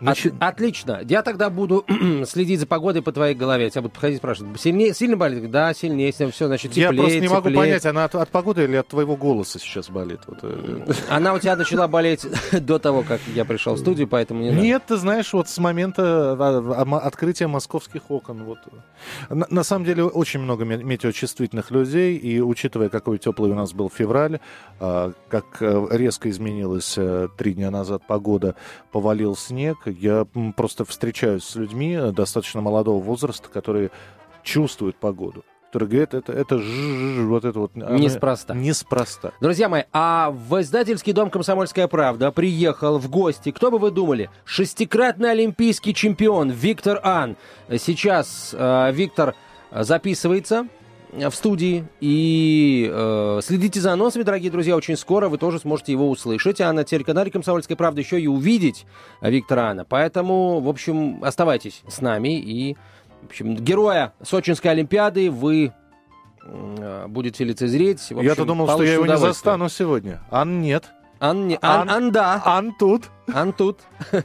От- 0.00 0.18
отлично. 0.40 1.00
Я 1.08 1.22
тогда 1.22 1.48
буду 1.50 1.84
следить 2.26 2.60
за 2.60 2.66
погодой 2.66 3.02
по 3.02 3.12
твоей 3.12 3.34
голове. 3.34 3.64
Я 3.64 3.70
тебя 3.70 3.82
буду 3.82 3.94
подходить 3.94 4.16
и 4.16 4.18
спрашивать. 4.18 4.60
Сильнее, 4.60 4.92
сильно 4.94 5.16
болит? 5.16 5.50
Да, 5.50 5.72
сильнее. 5.74 6.06
Если 6.08 6.30
все, 6.30 6.46
значит, 6.48 6.72
теплее, 6.72 6.90
Я 6.92 6.92
просто 6.92 7.20
не 7.20 7.28
могу 7.28 7.40
теплее. 7.48 7.56
понять, 7.58 7.86
она 7.86 8.04
от, 8.04 8.14
от 8.14 8.28
погоды 8.28 8.64
или 8.64 8.76
от 8.76 8.88
твоего 8.88 9.16
голоса 9.16 9.58
сейчас 9.58 9.88
болит. 9.88 10.20
Вот, 10.26 10.38
э, 10.42 10.92
Она 11.08 11.32
у 11.34 11.38
тебя 11.38 11.56
начала 11.56 11.88
болеть 11.88 12.26
до 12.52 12.78
того, 12.78 13.02
как 13.02 13.20
я 13.34 13.44
пришел 13.44 13.74
в 13.74 13.78
студию, 13.78 14.06
поэтому 14.08 14.42
не. 14.42 14.50
Нет, 14.50 14.82
ты 14.86 14.96
знаешь, 14.96 15.32
вот 15.32 15.48
с 15.48 15.58
момента 15.58 16.32
а, 16.38 16.84
а, 16.84 16.98
открытия 17.00 17.46
московских 17.46 18.10
окон. 18.10 18.44
Вот. 18.44 18.58
На, 19.30 19.46
на 19.48 19.62
самом 19.62 19.84
деле 19.86 20.04
очень 20.04 20.40
много 20.40 20.64
ме- 20.64 20.82
метеочувствительных 20.82 21.70
людей, 21.70 22.16
и 22.16 22.40
учитывая, 22.40 22.88
какой 22.88 23.18
теплый 23.18 23.50
у 23.50 23.54
нас 23.54 23.72
был 23.72 23.88
февраль, 23.90 24.40
а, 24.78 25.12
как 25.28 25.44
э, 25.60 25.86
резко 25.90 26.28
изменилась 26.30 26.94
э, 26.98 27.28
три 27.38 27.54
дня 27.54 27.70
назад 27.70 28.02
погода, 28.06 28.54
повалил 28.92 29.36
снег, 29.36 29.85
я 29.90 30.26
просто 30.56 30.84
встречаюсь 30.84 31.44
с 31.44 31.54
людьми 31.56 31.94
э, 31.94 32.12
достаточно 32.12 32.60
молодого 32.60 33.02
возраста, 33.02 33.48
которые 33.48 33.90
чувствуют 34.42 34.96
погоду. 34.96 35.44
Которые 35.72 35.88
говорят, 35.90 36.14
это, 36.14 36.32
это 36.32 36.58
ж- 36.58 37.24
вот 37.26 37.44
это 37.44 37.58
вот... 37.58 37.72
она- 37.74 37.98
Неспроста. 37.98 38.54
Неспроста. 38.54 39.32
Друзья 39.40 39.68
мои, 39.68 39.82
а 39.92 40.30
в 40.30 40.60
издательский 40.60 41.12
дом 41.12 41.28
«Комсомольская 41.28 41.88
правда» 41.88 42.30
приехал 42.30 42.98
в 42.98 43.10
гости, 43.10 43.50
кто 43.50 43.70
бы 43.70 43.78
вы 43.78 43.90
думали, 43.90 44.30
шестикратный 44.44 45.32
олимпийский 45.32 45.92
чемпион 45.92 46.50
Виктор 46.50 47.00
Ан. 47.02 47.36
Сейчас 47.78 48.54
э, 48.56 48.92
Виктор 48.92 49.34
записывается 49.72 50.68
в 51.12 51.30
студии. 51.32 51.86
И 52.00 52.90
э, 52.92 53.40
следите 53.42 53.80
за 53.80 53.92
анонсами, 53.92 54.22
дорогие 54.22 54.50
друзья. 54.50 54.76
Очень 54.76 54.96
скоро 54.96 55.28
вы 55.28 55.38
тоже 55.38 55.58
сможете 55.58 55.92
его 55.92 56.10
услышать. 56.10 56.60
А 56.60 56.72
на 56.72 56.84
телеканале 56.84 57.30
«Комсомольская 57.30 57.76
правда» 57.76 58.00
еще 58.00 58.20
и 58.20 58.26
увидеть 58.26 58.86
Виктора 59.20 59.70
Ана. 59.70 59.84
Поэтому, 59.84 60.60
в 60.60 60.68
общем, 60.68 61.22
оставайтесь 61.24 61.82
с 61.88 62.00
нами. 62.00 62.38
И, 62.38 62.76
в 63.22 63.26
общем, 63.26 63.54
героя 63.56 64.12
Сочинской 64.22 64.70
Олимпиады 64.70 65.30
вы 65.30 65.72
э, 66.44 67.06
будете 67.08 67.44
лицезреть. 67.44 68.08
Я-то 68.10 68.44
думал, 68.44 68.68
что 68.68 68.82
я 68.82 68.94
его 68.94 69.06
не 69.06 69.16
застану 69.16 69.68
сегодня. 69.68 70.20
Ан 70.30 70.60
нет. 70.60 70.84
Ан, 71.18 71.48
не- 71.48 71.58
ан, 71.62 71.82
Ан- 71.82 71.90
ан 71.90 72.12
да, 72.12 72.42
Ан 72.44 72.74
тут. 72.78 73.04
ан 73.32 73.52
тут. 73.54 73.78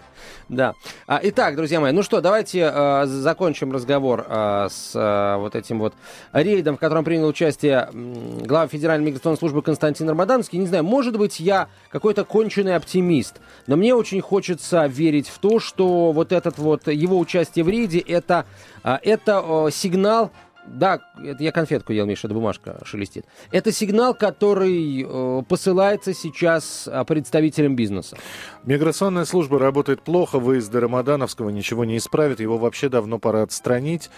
да. 0.49 0.73
А, 1.07 1.19
итак, 1.23 1.55
друзья 1.55 1.79
мои, 1.79 1.93
ну 1.93 2.03
что, 2.03 2.19
давайте 2.19 2.69
э, 2.73 3.05
закончим 3.05 3.71
разговор 3.71 4.25
э, 4.27 4.67
с 4.69 4.91
э, 4.93 5.37
вот 5.37 5.55
этим 5.55 5.79
вот 5.79 5.93
рейдом, 6.33 6.75
в 6.75 6.79
котором 6.79 7.05
принял 7.05 7.27
участие 7.27 7.89
глава 7.93 8.67
Федеральной 8.67 9.07
миграционной 9.07 9.37
службы 9.37 9.61
Константин 9.61 10.09
Рамадановский. 10.09 10.59
Не 10.59 10.67
знаю, 10.67 10.83
может 10.83 11.17
быть, 11.17 11.39
я 11.39 11.69
какой-то 11.89 12.25
конченый 12.25 12.75
оптимист, 12.75 13.39
но 13.67 13.77
мне 13.77 13.95
очень 13.95 14.19
хочется 14.19 14.85
верить 14.85 15.29
в 15.29 15.39
то, 15.39 15.61
что 15.61 16.11
вот 16.11 16.33
этот 16.33 16.57
вот 16.57 16.87
его 16.87 17.17
участие 17.17 17.63
в 17.63 17.69
рейде 17.69 17.99
это, 17.99 18.45
э, 18.83 18.97
это 19.01 19.41
э, 19.43 19.71
сигнал 19.71 20.31
да, 20.67 20.99
это 21.23 21.43
я 21.43 21.51
конфетку 21.51 21.93
ел, 21.93 22.05
Миша, 22.05 22.27
эта 22.27 22.33
бумажка 22.33 22.79
шелестит. 22.83 23.25
Это 23.51 23.71
сигнал, 23.71 24.13
который 24.13 25.05
э, 25.07 25.43
посылается 25.47 26.13
сейчас 26.13 26.87
э, 26.87 27.03
представителям 27.05 27.75
бизнеса. 27.75 28.17
Миграционная 28.63 29.25
служба 29.25 29.59
работает 29.59 30.01
плохо, 30.01 30.39
выезды 30.39 30.79
Рамадановского 30.79 31.49
ничего 31.49 31.85
не 31.85 31.97
исправит, 31.97 32.39
его 32.39 32.57
вообще 32.57 32.89
давно 32.89 33.19
пора 33.19 33.43
отстранить. 33.43 34.09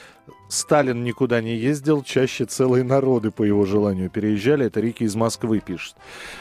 Сталин 0.49 1.03
никуда 1.03 1.41
не 1.41 1.55
ездил, 1.55 2.03
чаще 2.03 2.45
целые 2.45 2.83
народы 2.83 3.31
по 3.31 3.43
его 3.43 3.65
желанию 3.65 4.09
переезжали, 4.09 4.67
это 4.67 4.79
Рики 4.79 5.03
из 5.03 5.15
Москвы 5.15 5.59
пишет. 5.59 5.95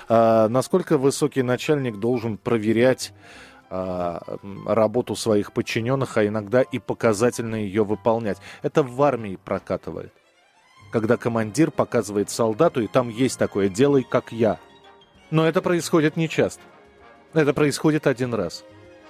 А, 0.08 0.48
насколько 0.48 0.98
высокий 0.98 1.42
начальник 1.42 1.98
должен 1.98 2.36
проверять 2.36 3.12
работу 4.66 5.16
своих 5.16 5.52
подчиненных, 5.52 6.16
а 6.16 6.26
иногда 6.26 6.62
и 6.62 6.78
показательно 6.78 7.56
ее 7.56 7.84
выполнять. 7.84 8.38
Это 8.62 8.82
в 8.82 9.02
армии 9.02 9.38
прокатывает. 9.42 10.12
Когда 10.92 11.16
командир 11.16 11.70
показывает 11.70 12.28
солдату, 12.28 12.82
и 12.82 12.86
там 12.86 13.08
есть 13.08 13.38
такое 13.38 13.68
«делай 13.70 14.02
как 14.02 14.30
я». 14.30 14.58
Но 15.30 15.46
это 15.46 15.62
происходит 15.62 16.16
нечасто. 16.16 16.60
Это 17.32 17.54
происходит 17.54 18.06
один 18.06 18.34
раз. 18.34 18.64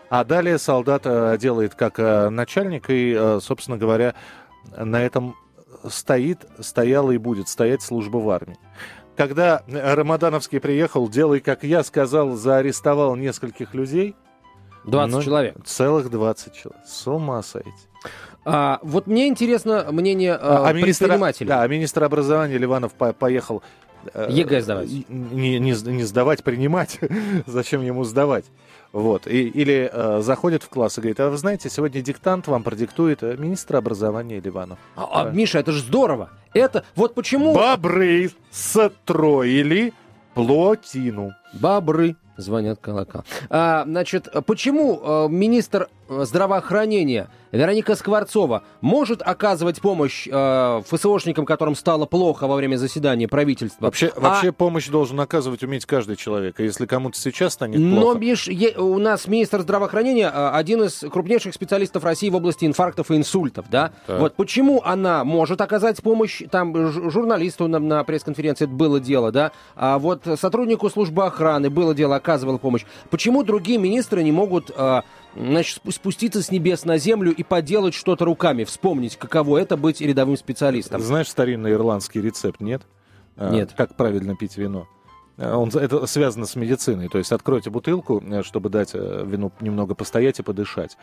А 0.09 0.25
далее 0.25 0.59
солдат 0.59 1.03
э, 1.07 1.37
делает 1.41 1.75
как 1.75 1.99
э, 1.99 2.29
начальник, 2.29 2.91
и, 2.91 3.17
э, 3.19 3.41
собственно 3.43 3.79
говоря, 3.79 4.15
на 4.77 5.03
этом 5.03 5.35
стоит, 5.89 6.47
стояла 6.61 7.11
и 7.11 7.19
будет 7.19 7.49
стоять 7.49 7.83
служба 7.83 8.19
в 8.19 8.31
армии. 8.31 8.59
Когда 9.17 9.63
Рамадановский 9.67 10.61
приехал, 10.61 11.09
делай 11.09 11.41
как 11.41 11.65
я, 11.65 11.83
сказал, 11.83 12.37
заарестовал 12.37 13.17
нескольких 13.17 13.75
людей. 13.75 14.15
20 14.85 15.15
Ну, 15.17 15.23
человек. 15.23 15.57
Целых 15.65 16.11
20 16.11 16.53
человек. 16.55 16.83
С 16.87 17.07
ума 17.07 17.43
сойти. 17.43 17.71
А, 18.45 18.81
вот 18.83 19.07
мне 19.07 19.29
интересно 19.29 19.87
мнение 19.93 20.33
э, 20.33 20.39
А 20.41 20.73
министр- 20.73 21.05
предпринимателей. 21.05 21.49
Да, 21.49 21.63
а 21.63 21.69
министр 21.69 22.05
образования 22.05 22.59
Ливанов 22.59 22.93
по- 22.95 23.13
поехал... 23.13 23.63
э, 24.15 24.27
ЕГЭ 24.31 24.63
сдавать. 24.63 24.89
Не, 25.09 25.59
не, 25.61 25.71
не 25.71 26.03
сдавать, 26.03 26.43
принимать. 26.43 26.99
Зачем 27.47 27.83
ему 27.83 28.03
сдавать? 28.03 28.47
Вот. 28.93 29.29
И- 29.29 29.49
или 29.49 29.89
э, 29.93 30.21
заходит 30.23 30.65
в 30.65 30.69
класс 30.69 30.99
и 30.99 31.01
говорит, 31.01 31.21
а 31.21 31.31
вы 31.31 31.37
знаете, 31.37 31.71
сегодня 31.71 32.03
диктант 32.03 32.49
вам 32.49 32.65
продиктует 32.65 33.23
э, 33.23 33.37
министр 33.39 33.77
образования 33.77 34.41
Ливанов. 34.41 34.79
А, 34.97 35.23
а, 35.23 35.31
Миша, 35.31 35.61
это 35.61 35.71
же 35.71 35.81
здорово. 35.81 36.31
Это 36.53 36.85
вот 36.97 37.15
почему... 37.15 37.55
Бобры 37.55 38.31
строили 38.51 39.93
плотину. 40.35 41.33
Бобры 41.55 42.17
звонят 42.37 42.79
колокол. 42.81 43.23
А, 43.51 43.85
значит, 43.85 44.29
почему 44.47 45.01
э, 45.03 45.29
министр 45.29 45.89
здравоохранения 46.09 47.29
Вероника 47.53 47.95
Скворцова 47.95 48.65
может 48.81 49.21
оказывать 49.21 49.81
помощь 49.83 50.27
э, 50.31 50.83
ФСОшникам, 50.87 51.45
которым 51.45 51.75
стало 51.75 52.07
плохо 52.07 52.47
во 52.47 52.57
время 52.57 52.77
заседания 52.77 53.29
правительства? 53.29 53.85
Вообще, 53.85 54.11
А- 54.17 54.21
вообще 54.21 54.53
помощь 54.53 54.89
должен 54.89 55.21
оказывать 55.21 55.63
уметь 55.63 55.85
каждый 55.85 56.17
человек. 56.17 56.59
И 56.61 56.65
если 56.65 56.87
кому-то 56.87 57.19
сейчас 57.19 57.53
станет 57.53 57.79
Но, 57.79 58.01
плохо... 58.01 58.19
Миш, 58.19 58.49
е- 58.49 58.79
у 58.79 58.99
нас 58.99 59.27
министр 59.27 59.61
здравоохранения 59.61 60.31
э, 60.33 60.51
один 60.55 60.83
из 60.83 61.01
крупнейших 61.01 61.53
специалистов 61.53 62.05
России 62.05 62.31
в 62.31 62.37
области 62.37 62.65
инфарктов 62.65 63.11
и 63.11 63.17
инсультов, 63.17 63.67
да? 63.71 63.93
Так. 64.07 64.21
Вот 64.21 64.35
почему 64.35 64.83
она 64.83 65.23
может 65.23 65.61
оказать 65.61 66.03
помощь, 66.03 66.43
там 66.51 66.91
журналисту 66.91 67.69
на, 67.69 67.79
на 67.79 68.03
пресс-конференции 68.03 68.65
это 68.65 68.73
было 68.73 68.99
дело, 68.99 69.31
да? 69.31 69.53
А 69.77 69.99
вот 69.99 70.23
сотруднику 70.41 70.89
службы 70.89 71.27
охраны 71.27 71.69
было 71.69 71.95
дело, 71.95 72.17
оказывала 72.17 72.57
помощь. 72.57 72.85
Почему 73.11 73.43
другие 73.43 73.79
министры 73.79 74.23
не 74.23 74.33
могут 74.33 74.71
э, 74.75 75.03
значит, 75.37 75.81
спу- 75.83 75.93
спуститься 75.93 76.43
с 76.43 76.51
небес 76.51 76.85
на 76.85 76.99
землю 76.99 77.33
и 77.33 77.43
поделать 77.43 77.95
что-то 77.95 78.25
руками, 78.25 78.65
вспомнить, 78.65 79.17
каково 79.17 79.59
это 79.59 79.77
быть 79.77 80.01
рядовым 80.01 80.37
специалистом? 80.37 81.01
Знаешь 81.01 81.29
старинный 81.29 81.73
ирландский 81.73 82.21
рецепт, 82.21 82.61
нет? 82.61 82.83
А, 83.37 83.51
Нет. 83.51 83.73
Как 83.77 83.97
правильно 83.97 84.37
пить 84.37 84.57
вино? 84.57 84.87
А, 85.39 85.57
Он, 85.57 85.71
это 85.71 86.07
связано 86.07 86.47
с 86.47 86.55
медициной. 86.57 87.09
То 87.09 87.19
есть 87.19 87.33
откройте 87.33 87.71
бутылку, 87.71 88.23
э, 88.23 88.43
чтобы 88.43 88.69
дать 88.69 88.91
э, 88.95 89.25
вину 89.27 89.53
немного 89.61 89.95
постоять 89.95 90.39
и 90.39 90.43
подышать. 90.43 90.97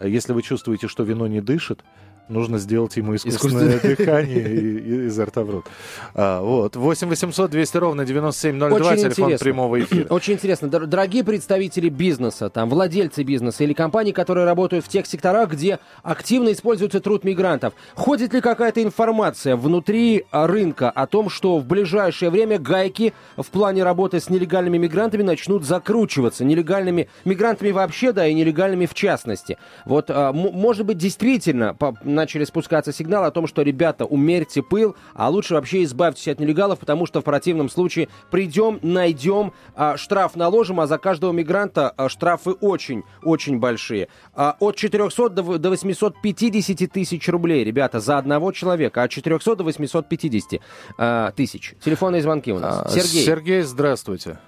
А 0.00 0.06
Если 0.06 0.32
вы 0.32 0.42
чувствуете, 0.42 0.88
что 0.88 1.02
вино 1.02 1.26
не 1.26 1.40
дышит, 1.40 1.84
нужно 2.28 2.58
сделать 2.58 2.96
ему 2.96 3.14
искусственное 3.16 3.76
Искусственное. 3.76 3.96
дыхание 3.96 4.54
и- 4.54 4.78
и- 4.78 5.06
изо 5.06 5.26
рта 5.26 5.42
в 5.44 5.50
рот. 5.50 5.66
А, 6.14 6.40
вот. 6.40 6.76
8 6.76 7.08
800 7.08 7.50
200 7.50 7.76
ровно 7.76 8.04
9702, 8.04 8.66
Очень 8.90 9.02
телефон 9.02 9.24
интересно. 9.26 9.44
прямого 9.44 9.80
эфира. 9.80 10.06
Очень 10.08 10.34
интересно. 10.34 10.68
Дор- 10.68 10.86
Дорогие 10.86 11.24
представители 11.24 11.88
бизнеса, 11.88 12.48
там, 12.50 12.70
владельцы 12.70 13.22
бизнеса 13.24 13.64
или 13.64 13.72
компании, 13.72 14.12
которые 14.12 14.44
работают 14.46 14.84
в 14.84 14.88
тех 14.88 15.06
секторах, 15.06 15.50
где 15.50 15.78
активно 16.02 16.52
используется 16.52 17.00
труд 17.00 17.24
мигрантов, 17.24 17.74
ходит 17.94 18.32
ли 18.32 18.40
какая-то 18.40 18.82
информация 18.82 19.56
внутри 19.56 20.24
а, 20.30 20.46
рынка 20.46 20.90
о 20.90 21.06
том, 21.06 21.28
что 21.28 21.58
в 21.58 21.66
ближайшее 21.66 22.30
время 22.30 22.58
гайки 22.58 23.12
в 23.36 23.46
плане 23.46 23.82
работы 23.84 24.20
с 24.20 24.30
нелегальными 24.30 24.78
мигрантами 24.78 25.22
начнут 25.22 25.64
закручиваться? 25.64 26.44
Нелегальными 26.44 27.08
мигрантами 27.24 27.70
вообще, 27.70 28.12
да, 28.12 28.26
и 28.26 28.34
нелегальными 28.34 28.86
в 28.86 28.94
частности. 28.94 29.58
Вот, 29.84 30.06
а, 30.08 30.32
может 30.32 30.86
быть, 30.86 30.98
действительно, 30.98 31.74
по- 31.74 31.96
начали 32.14 32.44
спускаться 32.44 32.92
сигналы 32.92 33.26
о 33.26 33.30
том, 33.30 33.46
что, 33.46 33.62
ребята, 33.62 34.04
умерьте 34.04 34.62
пыл, 34.62 34.96
а 35.14 35.28
лучше 35.28 35.54
вообще 35.54 35.82
избавьтесь 35.84 36.28
от 36.28 36.40
нелегалов, 36.40 36.78
потому 36.78 37.06
что 37.06 37.20
в 37.20 37.24
противном 37.24 37.68
случае 37.68 38.08
придем, 38.30 38.78
найдем, 38.82 39.52
а, 39.74 39.96
штраф 39.96 40.36
наложим, 40.36 40.80
а 40.80 40.86
за 40.86 40.98
каждого 40.98 41.32
мигранта 41.32 41.90
а, 41.90 42.08
штрафы 42.08 42.52
очень-очень 42.52 43.58
большие. 43.58 44.08
А, 44.34 44.56
от 44.60 44.76
400 44.76 45.28
до, 45.30 45.58
до 45.58 45.70
850 45.70 46.90
тысяч 46.90 47.28
рублей, 47.28 47.64
ребята, 47.64 48.00
за 48.00 48.18
одного 48.18 48.52
человека, 48.52 49.02
от 49.02 49.10
400 49.10 49.56
до 49.56 49.64
850 49.64 50.60
а, 50.98 51.32
тысяч. 51.32 51.74
Телефонные 51.84 52.22
звонки 52.22 52.52
у 52.52 52.58
нас. 52.58 52.82
А, 52.84 52.88
Сергей. 52.88 53.24
Сергей, 53.24 53.62
здравствуйте. 53.62 54.38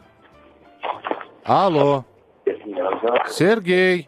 Алло. 1.45 2.05
Сергей. 3.29 4.07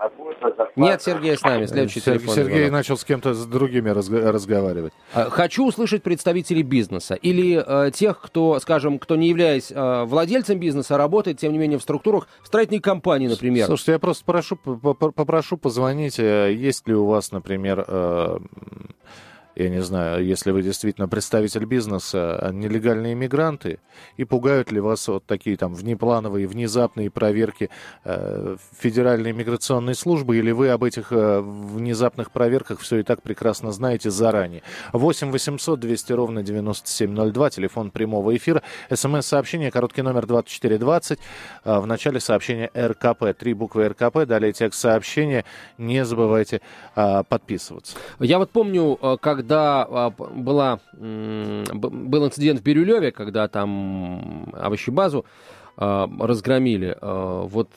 Нет, 0.77 1.03
Сергей 1.03 1.37
с 1.37 1.42
нами. 1.42 1.66
Следующий 1.66 2.01
Сергей, 2.01 2.18
телефон. 2.21 2.35
Сергей 2.35 2.59
звонок. 2.59 2.73
начал 2.73 2.97
с 2.97 3.05
кем-то 3.05 3.35
с 3.35 3.47
другими 3.47 3.90
разго- 3.90 4.31
разговаривать. 4.31 4.92
А, 5.12 5.31
хочу 5.31 5.66
услышать 5.66 6.03
представителей 6.03 6.62
бизнеса 6.62 7.14
или 7.14 7.62
э, 7.64 7.90
тех, 7.90 8.21
кто, 8.21 8.59
скажем, 8.61 8.99
кто 8.99 9.16
не 9.16 9.29
являясь 9.29 9.71
э, 9.71 10.05
владельцем 10.05 10.59
бизнеса, 10.59 10.97
работает, 10.97 11.38
тем 11.38 11.53
не 11.53 11.59
менее, 11.59 11.79
в 11.79 11.83
структурах 11.83 12.29
в 12.42 12.47
строительной 12.47 12.81
компании, 12.81 13.29
например. 13.29 13.66
Слушайте, 13.66 13.92
я 13.92 13.99
просто 13.99 14.25
прошу, 14.25 14.57
попрошу 14.57 15.57
позвонить, 15.57 16.18
э, 16.18 16.53
есть 16.55 16.87
ли 16.88 16.94
у 16.94 17.07
вас, 17.07 17.33
например, 17.33 17.85
э, 17.87 18.38
я 19.59 19.68
не 19.71 19.83
знаю, 19.83 20.25
если 20.25 20.53
вы 20.53 20.62
действительно 20.62 21.09
представитель 21.09 21.64
бизнеса, 21.64 22.38
а 22.38 22.53
нелегальные 22.53 23.14
иммигранты, 23.14 23.81
и 24.16 24.23
пугают 24.25 24.71
ли 24.71 24.79
вас 24.79 25.09
вот 25.09 25.27
такие 25.27 25.57
там 25.57 25.75
внеплановые, 25.75 26.47
внезапные 26.47 27.11
проверки 27.11 27.68
э, 28.05 28.57
Федеральной 28.79 29.33
миграционной 29.33 29.97
службы, 29.97 30.37
или 30.37 30.53
вы 30.53 30.68
об 30.68 30.85
этих 30.85 31.11
э, 31.11 31.40
внезапных 31.40 32.31
проверках 32.31 32.79
все 32.79 32.99
и 32.99 33.03
так 33.03 33.21
прекрасно 33.21 33.73
знаете 33.73 34.11
заранее. 34.11 34.62
8 34.92 35.33
800 35.33 35.81
200 35.81 36.12
ровно 36.12 36.44
9702, 36.44 37.51
телефон 37.51 37.90
прямого 37.90 38.37
эфира, 38.37 38.62
смс-сообщение, 38.94 39.73
короткий 39.73 40.03
номер 40.03 40.27
2420, 40.27 41.18
э, 41.64 41.79
в 41.81 41.87
начале 41.87 42.21
сообщения 42.21 42.71
РКП, 42.77 43.37
три 43.37 43.55
буквы 43.55 43.88
РКП, 43.88 44.18
далее 44.25 44.53
текст 44.53 44.79
сообщения, 44.79 45.44
не 45.79 46.05
забывайте 46.05 46.61
э, 46.94 47.25
подписываться. 47.29 47.97
Я 48.21 48.38
вот 48.38 48.51
помню, 48.51 48.97
э, 49.03 49.16
когда 49.21 49.47
когда 49.48 49.87
а, 49.88 50.11
была, 50.11 50.80
был 50.92 52.26
инцидент 52.26 52.61
в 52.61 52.62
Бирюлеве, 52.62 53.12
когда 53.12 53.48
там 53.48 54.52
овощебазу 54.52 55.24
а, 55.78 56.06
разгромили, 56.20 56.94
а, 57.00 57.44
вот 57.44 57.70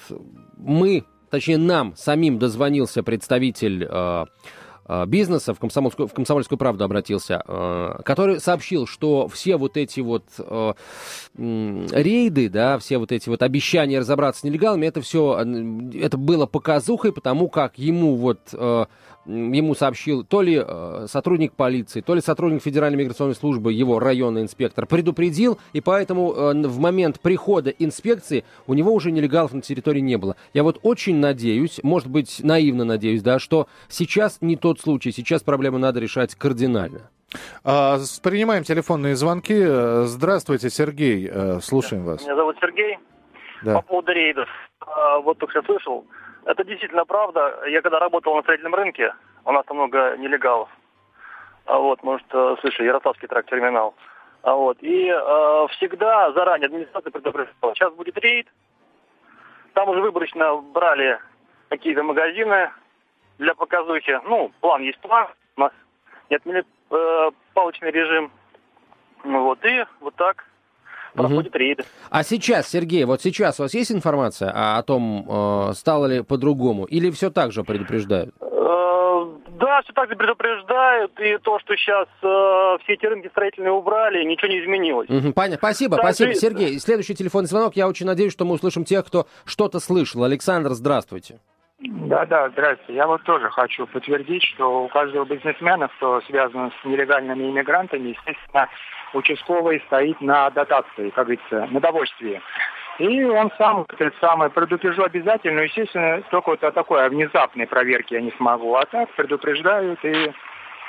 мы, 0.58 1.06
точнее 1.30 1.58
нам 1.58 1.94
самим 1.96 2.40
дозвонился 2.40 3.04
представитель 3.04 3.90
бизнеса, 5.06 5.54
в 5.54 5.60
комсомольскую, 5.60 6.10
в 6.10 6.14
комсомольскую 6.14 6.60
правду 6.60 6.84
обратился, 6.84 7.42
который 8.04 8.42
сообщил, 8.42 8.88
что 8.88 9.30
все 9.30 9.56
вот 9.56 9.78
эти 9.78 10.02
вот 10.02 10.26
рейды, 11.38 12.50
да, 12.50 12.78
все 12.78 12.98
вот 12.98 13.14
эти 13.14 13.30
вот 13.30 13.42
обещания 13.42 14.00
разобраться 14.00 14.42
с 14.42 14.44
нелегалами, 14.44 14.88
это 14.88 15.00
все, 15.00 15.40
это 15.94 16.18
было 16.18 16.46
показухой, 16.46 17.14
потому 17.14 17.48
как 17.48 17.78
ему 17.78 18.18
вот 18.18 18.54
ему 19.26 19.76
сообщил 19.76 20.24
то 20.24 20.42
ли 20.42 20.62
э, 20.66 21.06
сотрудник 21.08 21.54
полиции, 21.54 22.02
то 22.02 22.16
ли 22.16 22.22
сотрудник 22.22 22.64
Федеральной 22.64 22.98
миграционной 22.98 23.36
службы, 23.36 23.74
его 23.74 24.00
районный 24.00 24.42
инспектор, 24.42 24.86
предупредил, 24.86 25.60
и 25.74 25.82
поэтому 25.82 26.34
э, 26.34 26.68
в 26.68 26.80
момент 26.80 27.20
прихода 27.20 27.70
инспекции 27.70 28.44
у 28.68 28.74
него 28.74 28.94
уже 28.94 29.12
нелегалов 29.12 29.54
на 29.54 29.62
территории 29.62 30.00
не 30.00 30.18
было. 30.18 30.36
Я 30.54 30.64
вот 30.64 30.80
очень 30.84 31.18
надеюсь, 31.18 31.80
может 31.84 32.10
быть, 32.10 32.42
наивно 32.44 32.86
надеюсь, 32.86 33.22
да, 33.22 33.40
что 33.40 33.68
сейчас 33.88 34.40
не 34.42 34.56
тот 34.56 34.80
случай, 34.80 35.12
сейчас 35.12 35.44
проблему 35.44 35.78
надо 35.78 36.00
решать 36.00 36.36
кардинально. 36.36 37.10
А, 37.64 37.98
принимаем 38.24 38.64
телефонные 38.64 39.16
звонки. 39.16 39.56
Здравствуйте, 40.06 40.70
Сергей, 40.70 41.30
э, 41.32 41.60
слушаем 41.62 42.04
вас. 42.04 42.22
Меня 42.24 42.36
зовут 42.36 42.58
Сергей. 42.60 42.98
Да. 43.64 43.76
По 43.76 43.82
поводу 43.84 44.12
рейдов. 44.12 44.50
А, 44.80 45.20
вот 45.20 45.38
только 45.38 45.60
что 45.60 45.74
слышал, 45.74 46.06
это 46.46 46.64
действительно 46.64 47.06
правда. 47.06 47.64
Я 47.68 47.82
когда 47.82 48.00
работал 48.00 48.36
на 48.36 48.42
строительном 48.42 48.76
рынке, 48.76 49.14
у 49.46 49.52
нас 49.52 49.66
там 49.66 49.78
много 49.78 50.16
нелегалов. 50.18 50.70
А 51.66 51.78
вот, 51.78 52.04
может, 52.04 52.26
э, 52.32 52.56
слышали, 52.62 52.88
Ярославский 52.88 53.28
трак-терминал. 53.28 53.96
А 54.44 54.56
вот, 54.56 54.78
и 54.82 55.08
э, 55.08 55.68
всегда 55.72 56.32
заранее 56.32 56.66
администрация 56.66 57.12
предупреждала, 57.12 57.76
сейчас 57.76 57.94
будет 57.94 58.18
рейд. 58.18 58.48
Там 59.74 59.90
уже 59.90 60.02
выборочно 60.02 60.56
брали 60.58 61.20
какие-то 61.70 62.04
магазины 62.04 62.72
для 63.38 63.54
показухи. 63.54 64.20
Ну, 64.26 64.52
план 64.60 64.82
есть 64.82 65.00
план. 65.00 65.28
У 65.56 65.62
нас 65.62 65.72
не 66.30 66.36
отменили 66.38 66.66
э, 66.90 67.32
палочный 67.54 67.92
режим. 67.92 68.32
Ну 69.24 69.44
вот, 69.44 69.64
и 69.64 69.86
вот 70.00 70.16
так 70.16 70.46
проходит 71.14 71.52
угу. 71.52 71.60
рейды. 71.60 71.84
А 72.10 72.24
сейчас, 72.24 72.70
Сергей, 72.70 73.06
вот 73.06 73.22
сейчас 73.22 73.60
у 73.60 73.64
вас 73.64 73.74
есть 73.74 73.92
информация 73.92 74.52
о, 74.52 74.78
о 74.78 74.84
том, 74.84 75.26
э, 75.28 75.74
стало 75.74 76.06
ли 76.06 76.22
по-другому, 76.24 76.86
или 76.86 77.12
все 77.12 77.30
так 77.30 77.52
же 77.52 77.64
предупреждают? 77.64 78.34
Э, 78.42 79.26
да, 79.60 79.82
все 79.84 79.94
так 79.94 80.10
же 80.10 80.16
предупреждают, 80.16 81.20
и 81.20 81.38
то, 81.38 81.60
что 81.60 81.76
сейчас 81.76 82.08
э, 82.22 82.84
все 82.84 82.94
эти 82.94 83.06
рынки 83.06 83.28
строительные 83.30 83.72
убрали, 83.72 84.24
ничего 84.24 84.50
не 84.50 84.64
изменилось. 84.64 85.10
Угу, 85.10 85.34
понятно. 85.34 85.58
Спасибо, 85.58 85.98
да, 85.98 86.04
спасибо. 86.04 86.32
Ты... 86.32 86.40
Сергей, 86.40 86.80
следующий 86.80 87.16
телефонный 87.16 87.48
звонок. 87.48 87.76
Я 87.76 87.88
очень 87.88 88.06
надеюсь, 88.06 88.34
что 88.34 88.46
мы 88.46 88.56
услышим 88.56 88.86
тех, 88.86 89.06
кто 89.06 89.28
что-то 89.46 89.80
слышал. 89.80 90.24
Александр, 90.24 90.72
здравствуйте. 90.72 91.40
Да, 91.84 92.26
да, 92.26 92.50
здравствуйте. 92.50 92.94
Я 92.94 93.08
вот 93.08 93.24
тоже 93.24 93.50
хочу 93.50 93.88
подтвердить, 93.88 94.44
что 94.44 94.84
у 94.84 94.88
каждого 94.88 95.26
бизнесмена, 95.26 95.88
кто 95.88 96.22
связан 96.22 96.72
с 96.72 96.86
нелегальными 96.86 97.50
иммигрантами, 97.50 98.10
естественно, 98.10 98.70
участковый 99.14 99.82
стоит 99.88 100.20
на 100.22 100.50
дотации, 100.50 101.10
как 101.10 101.26
говорится, 101.28 101.68
на 101.72 101.80
довольствии. 101.80 102.42
И 103.00 103.24
он 103.24 103.52
сам, 103.58 103.86
этот 103.90 104.14
самый, 104.20 104.50
предупрежу 104.50 105.04
обязательно, 105.04 105.62
естественно, 105.62 106.22
только 106.30 106.50
вот 106.50 106.64
о 106.64 106.72
такой 106.72 107.06
о 107.06 107.10
внезапной 107.10 107.66
проверке 107.66 108.16
я 108.16 108.22
не 108.22 108.32
смогу, 108.38 108.76
а 108.76 108.86
так 108.86 109.10
предупреждают 109.16 110.04
и 110.04 110.32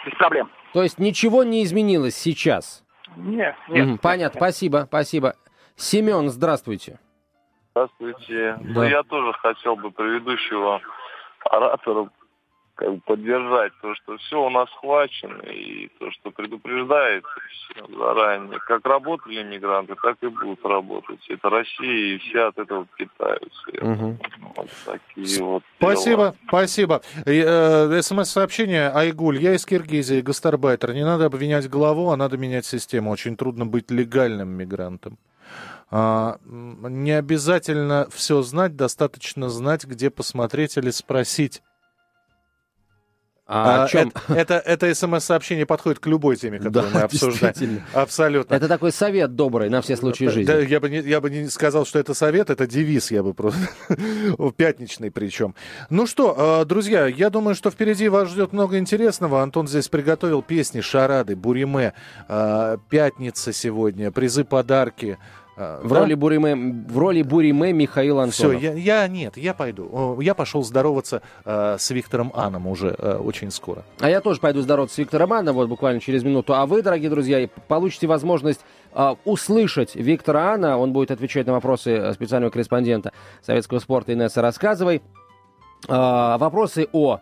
без 0.05 0.15
проблем. 0.19 0.51
То 0.73 0.83
есть 0.83 0.99
ничего 0.99 1.45
не 1.45 1.65
изменилось 1.65 2.17
сейчас? 2.17 2.85
Нет, 3.17 3.55
нет. 3.69 3.89
Угу, 3.89 3.99
понятно, 4.03 4.37
нет. 4.37 4.43
спасибо, 4.43 4.85
спасибо. 4.89 5.35
Семен, 5.77 6.29
здравствуйте. 6.29 6.99
Здравствуйте. 7.71 8.59
Да. 8.61 8.75
Ну, 8.75 8.83
я 8.83 9.03
тоже 9.05 9.33
хотел 9.35 9.77
бы 9.77 9.91
предыдущего 9.91 10.81
оратора 11.45 12.09
как 12.83 12.95
бы 12.95 13.01
поддержать 13.01 13.73
то, 13.81 13.95
что 13.95 14.17
все 14.19 14.45
у 14.45 14.51
нас 14.51 14.69
схвачено, 14.71 15.43
и 15.43 15.89
то, 15.99 16.11
что 16.11 16.31
предупреждает 16.31 17.25
заранее. 17.97 18.59
Как 18.67 18.85
работали 18.85 19.43
мигранты, 19.45 19.95
так 20.03 20.17
и 20.21 20.27
будут 20.27 20.65
работать. 20.65 21.21
Это 21.29 21.49
Россия, 21.49 22.17
и 22.17 22.19
все 22.19 22.49
от 22.49 22.59
этого 22.59 22.87
питаются. 22.97 23.71
Угу. 23.81 24.19
Вот 24.57 24.69
такие 24.85 25.45
вот 25.45 25.63
Спасибо, 25.79 26.17
дела. 26.17 26.35
спасибо. 26.49 27.03
Э, 27.25 28.03
СМС-сообщение. 28.03 28.91
Айгуль, 28.91 29.39
я 29.39 29.55
из 29.55 29.65
Киргизии, 29.65 30.21
гастарбайтер. 30.21 30.93
Не 30.93 31.05
надо 31.05 31.27
обвинять 31.27 31.69
главу, 31.71 32.11
а 32.11 32.17
надо 32.17 32.37
менять 32.37 32.67
систему. 32.67 33.11
Очень 33.11 33.37
трудно 33.37 33.65
быть 33.65 33.91
легальным 33.91 34.49
мигрантом. 34.49 35.19
А, 35.91 36.39
не 36.45 37.13
обязательно 37.13 38.09
все 38.11 38.43
знать, 38.43 38.75
достаточно 38.77 39.51
знать, 39.51 39.85
где 39.85 40.11
посмотреть 40.11 40.77
или 40.79 40.91
спросить. 40.91 41.63
А, 43.45 43.85
а, 43.85 43.89
чем? 43.89 44.13
Это, 44.29 44.55
это, 44.59 44.87
это 44.87 44.95
смс-сообщение 44.95 45.67
подходит 45.67 45.99
к 45.99 46.07
любой 46.07 46.37
теме, 46.37 46.59
которую 46.59 46.93
да, 46.93 46.99
мы 46.99 47.01
обсуждаем. 47.05 47.83
Абсолютно. 47.93 48.55
Это 48.55 48.69
такой 48.69 48.93
совет 48.93 49.35
добрый 49.35 49.69
на 49.69 49.83
все 49.83 49.97
случаи 49.97 50.27
жизни. 50.27 50.45
Да, 50.45 50.59
я, 50.59 50.79
бы 50.79 50.89
не, 50.89 51.01
я 51.01 51.21
бы 51.21 51.29
не 51.29 51.49
сказал, 51.49 51.85
что 51.85 51.99
это 51.99 52.15
совет, 52.15 52.51
это 52.51 52.67
девиз, 52.67 53.11
я 53.11 53.23
бы 53.23 53.35
просто... 53.35 53.61
Пятничный 54.57 55.11
причем. 55.11 55.55
Ну 55.91 56.07
что, 56.07 56.35
а, 56.39 56.65
друзья, 56.65 57.07
я 57.07 57.31
думаю, 57.31 57.57
что 57.57 57.71
впереди 57.71 58.09
вас 58.09 58.31
ждет 58.31 58.53
много 58.53 58.79
интересного. 58.79 59.43
Антон 59.43 59.67
здесь 59.67 59.89
приготовил 59.89 60.43
песни, 60.43 60.81
шарады, 60.81 61.35
буриме, 61.35 61.95
а, 62.29 62.79
пятница 62.91 63.53
сегодня, 63.53 64.13
призы, 64.13 64.45
подарки. 64.45 65.19
А, 65.63 65.81
в, 65.83 65.89
да? 65.89 66.01
роли 66.01 66.15
Буриме, 66.15 66.85
в 66.89 66.99
роли 66.99 67.23
Буриме 67.23 67.73
Михаил 67.73 68.19
Антонов. 68.19 68.35
Все, 68.35 68.53
я, 68.53 68.73
я 68.73 69.09
нет, 69.09 69.37
я 69.37 69.55
пойду. 69.55 70.21
Я 70.21 70.35
пошел 70.35 70.65
здороваться 70.65 71.23
э, 71.45 71.77
с 71.79 71.91
Виктором 71.91 72.33
Аном 72.35 72.67
уже 72.67 72.95
э, 72.99 73.17
очень 73.17 73.51
скоро. 73.51 73.85
А 74.01 74.11
я 74.11 74.21
тоже 74.21 74.41
пойду 74.41 74.61
здороваться 74.61 74.97
с 74.97 74.99
Виктором 74.99 75.33
Аном, 75.33 75.55
вот 75.55 75.69
буквально 75.69 76.01
через 76.01 76.25
минуту. 76.25 76.55
А 76.55 76.67
вы, 76.67 76.83
дорогие 76.83 77.11
друзья, 77.11 77.49
получите 77.69 78.09
возможность 78.09 78.61
э, 78.93 79.15
услышать 79.25 79.95
Виктора 79.95 80.55
Ана. 80.55 80.79
Он 80.79 80.93
будет 80.93 81.11
отвечать 81.13 81.47
на 81.47 81.53
вопросы 81.53 82.13
специального 82.15 82.51
корреспондента 82.51 83.13
советского 83.41 83.79
спорта 83.79 84.13
Инесса 84.15 84.43
Рассказывай. 84.43 85.01
Э, 85.89 86.37
вопросы 86.39 86.89
о 86.93 87.21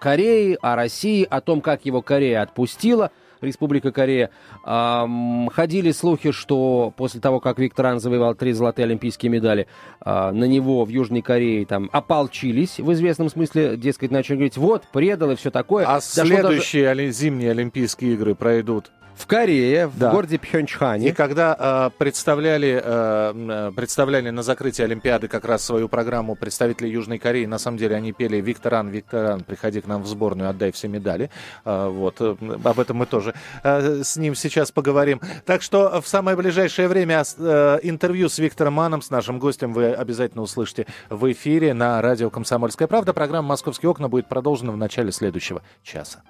Корее, 0.00 0.56
о 0.62 0.76
России, 0.76 1.26
о 1.28 1.40
том, 1.42 1.60
как 1.60 1.84
его 1.84 2.00
Корея 2.00 2.42
отпустила– 2.42 3.10
Республика 3.44 3.92
Корея. 3.92 4.30
Ходили 4.64 5.92
слухи, 5.92 6.32
что 6.32 6.92
после 6.96 7.20
того, 7.20 7.40
как 7.40 7.58
Виктор 7.58 7.86
Ан 7.86 8.00
завоевал 8.00 8.34
три 8.34 8.52
золотые 8.52 8.84
олимпийские 8.84 9.30
медали, 9.30 9.66
а, 10.00 10.32
на 10.32 10.44
него 10.44 10.84
в 10.84 10.88
Южной 10.88 11.22
Корее 11.22 11.66
там 11.66 11.88
ополчились 11.92 12.78
в 12.78 12.92
известном 12.92 13.28
смысле, 13.28 13.76
дескать, 13.76 14.10
начали 14.10 14.36
говорить, 14.36 14.56
вот, 14.56 14.84
предал 14.92 15.30
и 15.30 15.36
все 15.36 15.50
такое. 15.50 15.86
А 15.86 16.00
следующие 16.00 16.86
даже... 16.94 17.10
зимние 17.10 17.50
Олимпийские 17.50 18.14
игры 18.14 18.34
пройдут 18.34 18.90
в 19.14 19.26
Корее, 19.26 19.90
да. 19.94 20.10
в 20.10 20.12
городе 20.12 20.38
Пхенчхане. 20.38 21.08
И 21.08 21.12
когда 21.12 21.56
э, 21.58 21.90
представляли, 21.96 22.80
э, 22.82 23.72
представляли 23.74 24.30
на 24.30 24.42
закрытии 24.42 24.82
Олимпиады 24.82 25.28
как 25.28 25.44
раз 25.44 25.64
свою 25.64 25.88
программу 25.88 26.34
представители 26.34 26.88
Южной 26.88 27.18
Кореи, 27.18 27.46
на 27.46 27.58
самом 27.58 27.78
деле 27.78 27.96
они 27.96 28.12
пели 28.12 28.38
«Викторан, 28.40 28.88
Викторан, 28.88 29.42
приходи 29.44 29.80
к 29.80 29.86
нам 29.86 30.02
в 30.02 30.06
сборную, 30.06 30.50
отдай 30.50 30.72
все 30.72 30.88
медали». 30.88 31.30
Э, 31.64 31.88
вот, 31.88 32.16
э, 32.20 32.36
об 32.64 32.80
этом 32.80 32.98
мы 32.98 33.06
тоже 33.06 33.34
э, 33.62 34.02
с 34.02 34.16
ним 34.16 34.34
сейчас 34.34 34.72
поговорим. 34.72 35.20
Так 35.46 35.62
что 35.62 36.00
в 36.00 36.08
самое 36.08 36.36
ближайшее 36.36 36.88
время 36.88 37.22
э, 37.38 37.78
интервью 37.82 38.28
с 38.28 38.38
Виктором 38.38 38.74
Маном, 38.74 39.00
с 39.02 39.10
нашим 39.10 39.38
гостем, 39.38 39.72
вы 39.72 39.92
обязательно 39.92 40.42
услышите 40.42 40.86
в 41.08 41.30
эфире 41.32 41.72
на 41.74 42.02
радио 42.02 42.30
«Комсомольская 42.30 42.88
правда». 42.88 43.12
Программа 43.12 43.48
«Московские 43.48 43.90
окна» 43.90 44.08
будет 44.08 44.28
продолжена 44.28 44.72
в 44.72 44.76
начале 44.76 45.12
следующего 45.12 45.62
часа. 45.82 46.22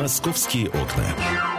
«Московские 0.00 0.68
окна». 0.70 1.49